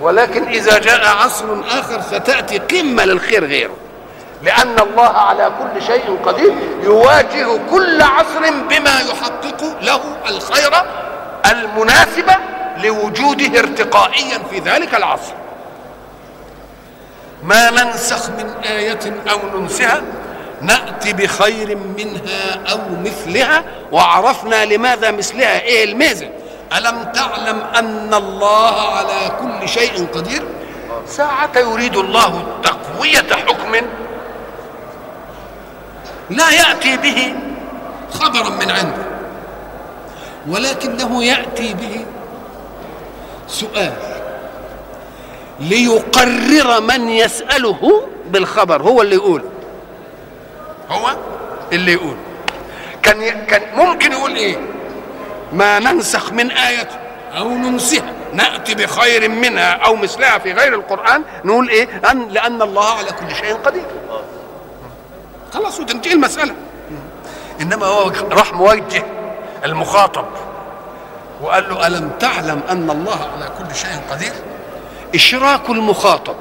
ولكن 0.00 0.48
إذا 0.48 0.78
جاء 0.78 1.06
عصر 1.06 1.46
آخر 1.68 2.00
ستأتي 2.00 2.58
قمة 2.58 3.04
للخير 3.04 3.44
غيره. 3.44 3.76
لأن 4.42 4.78
الله 4.78 5.08
على 5.08 5.52
كل 5.58 5.82
شيء 5.82 6.18
قدير 6.24 6.52
يواجه 6.82 7.46
كل 7.70 8.02
عصر 8.02 8.50
بما 8.68 9.00
يحقق 9.00 9.75
له 9.86 10.00
الخير 10.28 10.72
المناسب 11.50 12.30
لوجوده 12.76 13.58
ارتقائيا 13.58 14.38
في 14.50 14.58
ذلك 14.58 14.94
العصر. 14.94 15.32
ما 17.42 17.70
ننسخ 17.70 18.30
من 18.30 18.50
آية 18.64 19.14
أو 19.30 19.60
ننسها 19.60 20.02
نأتي 20.60 21.12
بخير 21.12 21.76
منها 21.76 22.72
أو 22.72 22.78
مثلها 23.04 23.64
وعرفنا 23.92 24.64
لماذا 24.64 25.10
مثلها. 25.10 25.60
إيه 25.60 25.84
الميزة؟ 25.84 26.28
ألم 26.76 27.12
تعلم 27.14 27.60
أن 27.78 28.14
الله 28.14 28.96
على 28.96 29.32
كل 29.40 29.68
شيء 29.68 30.06
قدير؟ 30.14 30.42
ساعة 31.06 31.50
يريد 31.56 31.96
الله 31.96 32.46
تقوية 32.62 33.32
حكم 33.46 33.74
لا 36.30 36.50
يأتي 36.50 36.96
به 36.96 37.34
خبرا 38.12 38.50
من 38.50 38.70
عنده. 38.70 39.05
ولكنه 40.48 41.24
يأتي 41.24 41.74
به 41.74 42.04
سؤال 43.48 43.92
ليقرر 45.60 46.80
من 46.80 47.08
يسأله 47.08 48.02
بالخبر 48.26 48.82
هو 48.82 49.02
اللي 49.02 49.14
يقول. 49.14 49.42
هو 50.90 51.16
اللي 51.72 51.92
يقول. 51.92 52.16
كان. 53.02 53.46
كان 53.46 53.62
ممكن 53.76 54.12
يقول 54.12 54.36
إيه؟ 54.36 54.56
ما 55.52 55.78
ننسخ 55.78 56.32
من 56.32 56.50
آية 56.50 56.88
أو 57.38 57.48
ننسها. 57.48 58.12
نأتي 58.32 58.74
بخير 58.74 59.28
منها 59.28 59.70
أو 59.72 59.96
مثلها 59.96 60.38
في 60.38 60.52
غير 60.52 60.74
القرآن 60.74 61.22
نقول 61.44 61.68
إيه؟ 61.68 61.88
أن 62.10 62.28
لأن 62.28 62.62
الله 62.62 62.90
على 62.90 63.08
كل 63.10 63.34
شيء 63.34 63.54
قدير. 63.54 63.86
خلاص 65.54 65.80
وتنتهي 65.80 66.12
المسألة. 66.12 66.54
إنما 67.60 67.86
هو 67.86 68.12
راح 68.30 68.52
موجه 68.52 69.04
المخاطب. 69.64 70.24
وقال 71.42 71.68
له 71.68 71.86
ألم 71.86 72.10
تعلم 72.20 72.60
أن 72.70 72.90
الله 72.90 73.28
على 73.34 73.48
كل 73.58 73.74
شيء 73.74 74.00
قدير؟ 74.10 74.32
إشراك 75.14 75.70
المخاطب 75.70 76.36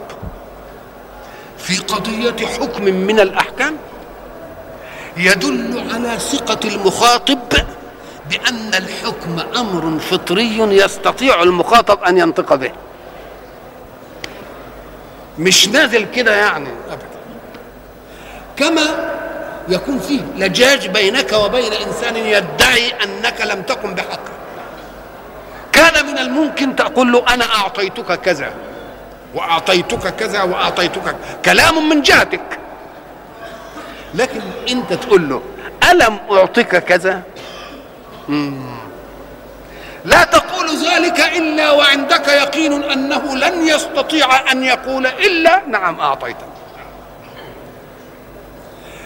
في 1.57 1.77
قضية 1.77 2.47
حكم 2.47 2.83
من 2.83 3.19
الأحكام 3.19 3.77
يدل 5.17 5.83
على 5.93 6.19
ثقة 6.19 6.59
المخاطب 6.69 7.39
بأن 8.29 8.73
الحكم 8.73 9.39
أمر 9.57 9.99
فطري 9.99 10.57
يستطيع 10.57 11.43
المخاطب 11.43 12.03
أن 12.03 12.17
ينطق 12.17 12.55
به. 12.55 12.71
مش 15.39 15.67
نازل 15.67 16.05
كده 16.11 16.35
يعني 16.35 16.69
أبدا. 16.91 17.05
كما 18.57 19.15
يكون 19.67 19.99
فيه 19.99 20.21
لجاج 20.37 20.87
بينك 20.87 21.33
وبين 21.33 21.73
إنسان 21.73 22.15
يدعي 22.75 23.03
أنك 23.03 23.41
لم 23.41 23.61
تقم 23.61 23.95
بحق 23.95 24.19
كان 25.71 26.05
من 26.05 26.17
الممكن 26.17 26.75
تقول 26.75 27.11
له 27.11 27.25
أنا 27.33 27.45
أعطيتك 27.45 28.19
كذا. 28.21 28.53
وأعطيتك 29.33 30.15
كذا 30.15 30.43
وأعطيتك 30.43 31.15
كلام 31.45 31.89
من 31.89 32.01
جهتك. 32.01 32.59
لكن 34.13 34.41
أنت 34.69 34.93
تقول 34.93 35.29
له 35.29 35.41
ألم 35.91 36.19
أعطيك 36.31 36.75
كذا؟ 36.75 37.21
مم. 38.27 38.75
لا 40.05 40.23
تقول 40.23 40.67
ذلك 40.69 41.19
إلا 41.19 41.71
وعندك 41.71 42.27
يقين 42.27 42.83
أنه 42.83 43.35
لن 43.35 43.67
يستطيع 43.67 44.51
أن 44.51 44.63
يقول 44.63 45.07
إلا 45.07 45.61
نعم 45.67 45.99
أعطيتك. 45.99 46.45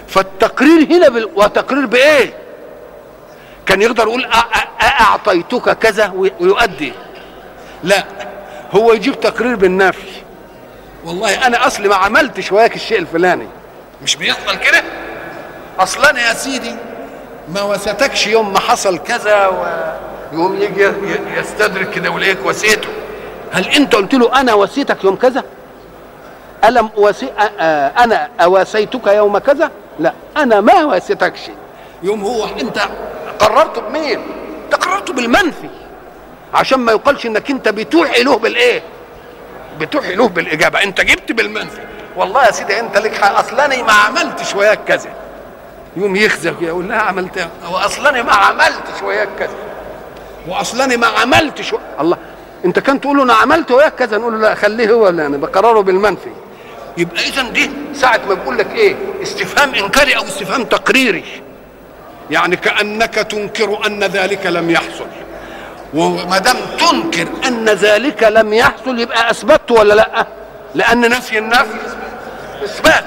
فالتقرير 0.07 0.88
هنا 0.91 1.09
بال... 1.09 1.30
وتقرير 1.36 1.86
بإيه؟ 1.86 2.34
كان 3.70 3.82
يقدر 3.82 4.03
يقول 4.03 4.28
أعطيتك 4.82 5.78
كذا 5.78 6.13
ويؤدي. 6.15 6.93
لا 7.84 8.03
هو 8.72 8.93
يجيب 8.93 9.20
تقرير 9.20 9.55
بالنفي. 9.55 10.22
والله 11.05 11.47
أنا 11.47 11.67
أصلي 11.67 11.88
ما 11.88 11.95
عملتش 11.95 12.51
وياك 12.51 12.76
الشيء 12.76 12.99
الفلاني. 12.99 13.47
مش 14.03 14.15
بيحصل 14.15 14.55
كده؟ 14.55 14.84
أصلا 15.80 16.20
يا 16.20 16.34
سيدي 16.34 16.76
ما 17.53 17.61
وستكش 17.61 18.28
يوم 18.28 18.53
ما 18.53 18.59
حصل 18.59 18.97
كذا 18.97 19.47
ويوم 20.34 20.61
يجي 20.61 20.91
يستدرك 21.38 21.89
كده 21.89 22.09
ويلاقيك 22.09 22.45
وسيته 22.45 22.89
هل 23.51 23.67
أنت 23.67 23.95
قلت 23.95 24.13
له 24.13 24.41
أنا 24.41 24.53
وسيتك 24.53 25.03
يوم 25.03 25.15
كذا؟ 25.15 25.43
ألم 26.63 26.89
أوسي... 26.97 27.30
أنا 27.99 28.30
اواسيتك 28.41 29.07
يوم 29.07 29.38
كذا؟ 29.38 29.72
لا 29.99 30.13
أنا 30.38 30.61
ما 30.61 30.84
واسيتكش 30.84 31.39
يوم 32.03 32.24
هو 32.24 32.45
أنت 32.45 32.80
قررت 33.40 33.80
بمين؟ 33.80 34.20
قررت 34.72 35.12
بالمنفي. 35.12 35.70
عشان 36.54 36.80
ما 36.80 36.92
يقالش 36.92 37.26
إنك 37.26 37.50
أنت 37.50 37.70
بتوحي 37.70 38.24
له 38.24 38.38
بالإيه؟ 38.38 38.82
بتوحي 39.80 40.16
له 40.16 40.28
بالإجابة. 40.28 40.84
أنت 40.84 41.02
جبت 41.02 41.32
بالمنفي. 41.32 41.82
والله 42.16 42.46
يا 42.46 42.52
سيدي 42.52 42.80
أنت 42.80 42.98
لك 42.98 43.16
حق. 43.16 43.40
اصلاني 43.40 43.84
ما 43.84 43.94
عملتش 43.94 44.56
وياك 44.56 44.80
كذا. 44.88 45.10
يوم 45.98 46.16
يخزف 46.16 46.62
يقول 46.62 46.90
لها 46.90 46.98
عملت 46.98 47.50
واصلاني 47.72 48.24
ما 48.24 48.34
عملتش 48.34 49.02
وياك 49.04 49.30
كذا. 49.40 49.56
واصلاني 50.48 50.98
ما 50.98 51.08
عملتش 51.08 51.74
و... 51.74 51.78
الله. 52.00 52.18
أنت 52.66 52.80
كان 52.80 53.02
تقول 53.02 53.18
له 53.18 53.24
أنا 53.24 53.34
عملت 53.34 53.72
وياك 53.72 53.96
كذا 53.96 54.18
نقول 54.18 54.34
له 54.34 54.40
لا 54.40 54.56
خليه 54.56 54.92
هو 54.92 55.10
اللي 55.10 55.26
أنا 55.26 55.38
بقرره 55.38 55.82
بالمنفي. 55.82 56.30
يبقى 56.98 57.28
اذا 57.28 57.42
دي 57.42 57.72
ساعة 57.94 58.22
ما 58.28 58.34
بيقول 58.34 58.58
لك 58.58 58.76
إيه؟ 58.76 58.96
استفهام 59.24 59.76
إنكاري 59.76 60.18
أو 60.18 60.24
استفهام 60.24 60.64
تقريري. 60.64 61.24
يعني 62.32 62.55
كأنك 62.55 63.15
تنكر 63.15 63.86
أن 63.86 64.03
ذلك 64.03 64.45
لم 64.45 64.69
يحصل. 64.69 65.07
وما 65.93 66.38
دام 66.38 66.57
تنكر 66.80 67.27
أن 67.47 67.65
ذلك 67.69 68.23
لم 68.23 68.53
يحصل 68.53 68.99
يبقى 68.99 69.32
أثبت 69.32 69.71
ولا 69.71 69.93
لأ؟ 69.93 70.27
لأن 70.75 71.09
نفي 71.09 71.38
النفي 71.38 71.77
إثبات. 72.63 73.05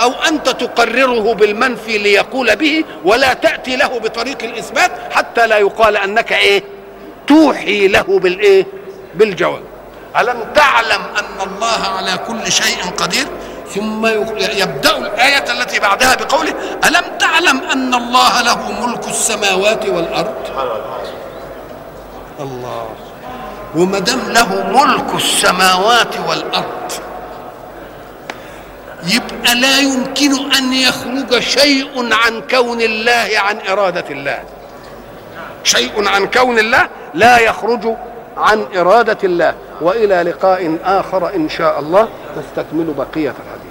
أو 0.00 0.12
أنت 0.28 0.48
تقرره 0.48 1.34
بالمنفي 1.34 1.98
ليقول 1.98 2.56
به 2.56 2.84
ولا 3.04 3.32
تأتي 3.32 3.76
له 3.76 3.98
بطريق 3.98 4.42
الإثبات 4.42 4.90
حتى 5.10 5.46
لا 5.46 5.58
يقال 5.58 5.96
أنك 5.96 6.32
إيه؟ 6.32 6.62
توحي 7.26 7.88
له 7.88 8.18
بالايه 8.18 8.66
بالجواب. 9.14 9.62
ألم 10.18 10.44
تعلم 10.54 11.02
أن 11.18 11.48
الله 11.48 11.86
على 11.96 12.18
كل 12.26 12.52
شيء 12.52 12.90
قدير؟ 12.96 13.26
ثم 13.74 14.06
يبدأ 14.62 14.96
الآية 14.96 15.52
التي 15.52 15.78
بعدها 15.80 16.14
بقوله 16.14 16.54
ألم 16.88 17.18
تعلم 17.18 17.60
أن 17.72 17.94
الله 17.94 18.42
له 18.42 18.86
ملك 18.86 19.08
السماوات 19.08 19.86
والأرض؟ 19.86 20.34
الله. 22.40 22.88
وما 23.76 23.98
دام 23.98 24.20
له 24.28 24.66
ملك 24.70 25.14
السماوات 25.14 26.14
والأرض 26.28 26.92
يبقى 29.06 29.54
لا 29.54 29.78
يمكن 29.78 30.52
أن 30.52 30.72
يخرج 30.72 31.38
شيء 31.38 32.14
عن 32.14 32.42
كون 32.50 32.80
الله 32.80 33.28
عن 33.36 33.58
إرادة 33.68 34.04
الله. 34.10 34.42
شيء 35.64 36.08
عن 36.08 36.26
كون 36.26 36.58
الله 36.58 36.88
لا 37.14 37.38
يخرج 37.38 37.96
عن 38.36 38.66
إرادة 38.76 39.18
الله. 39.24 39.54
وإلى 39.80 40.22
لقاء 40.22 40.78
آخر 40.84 41.34
إن 41.34 41.48
شاء 41.48 41.78
الله. 41.78 42.08
نستكمل 42.38 42.84
بقية 42.84 43.34
الحديث. 43.42 43.61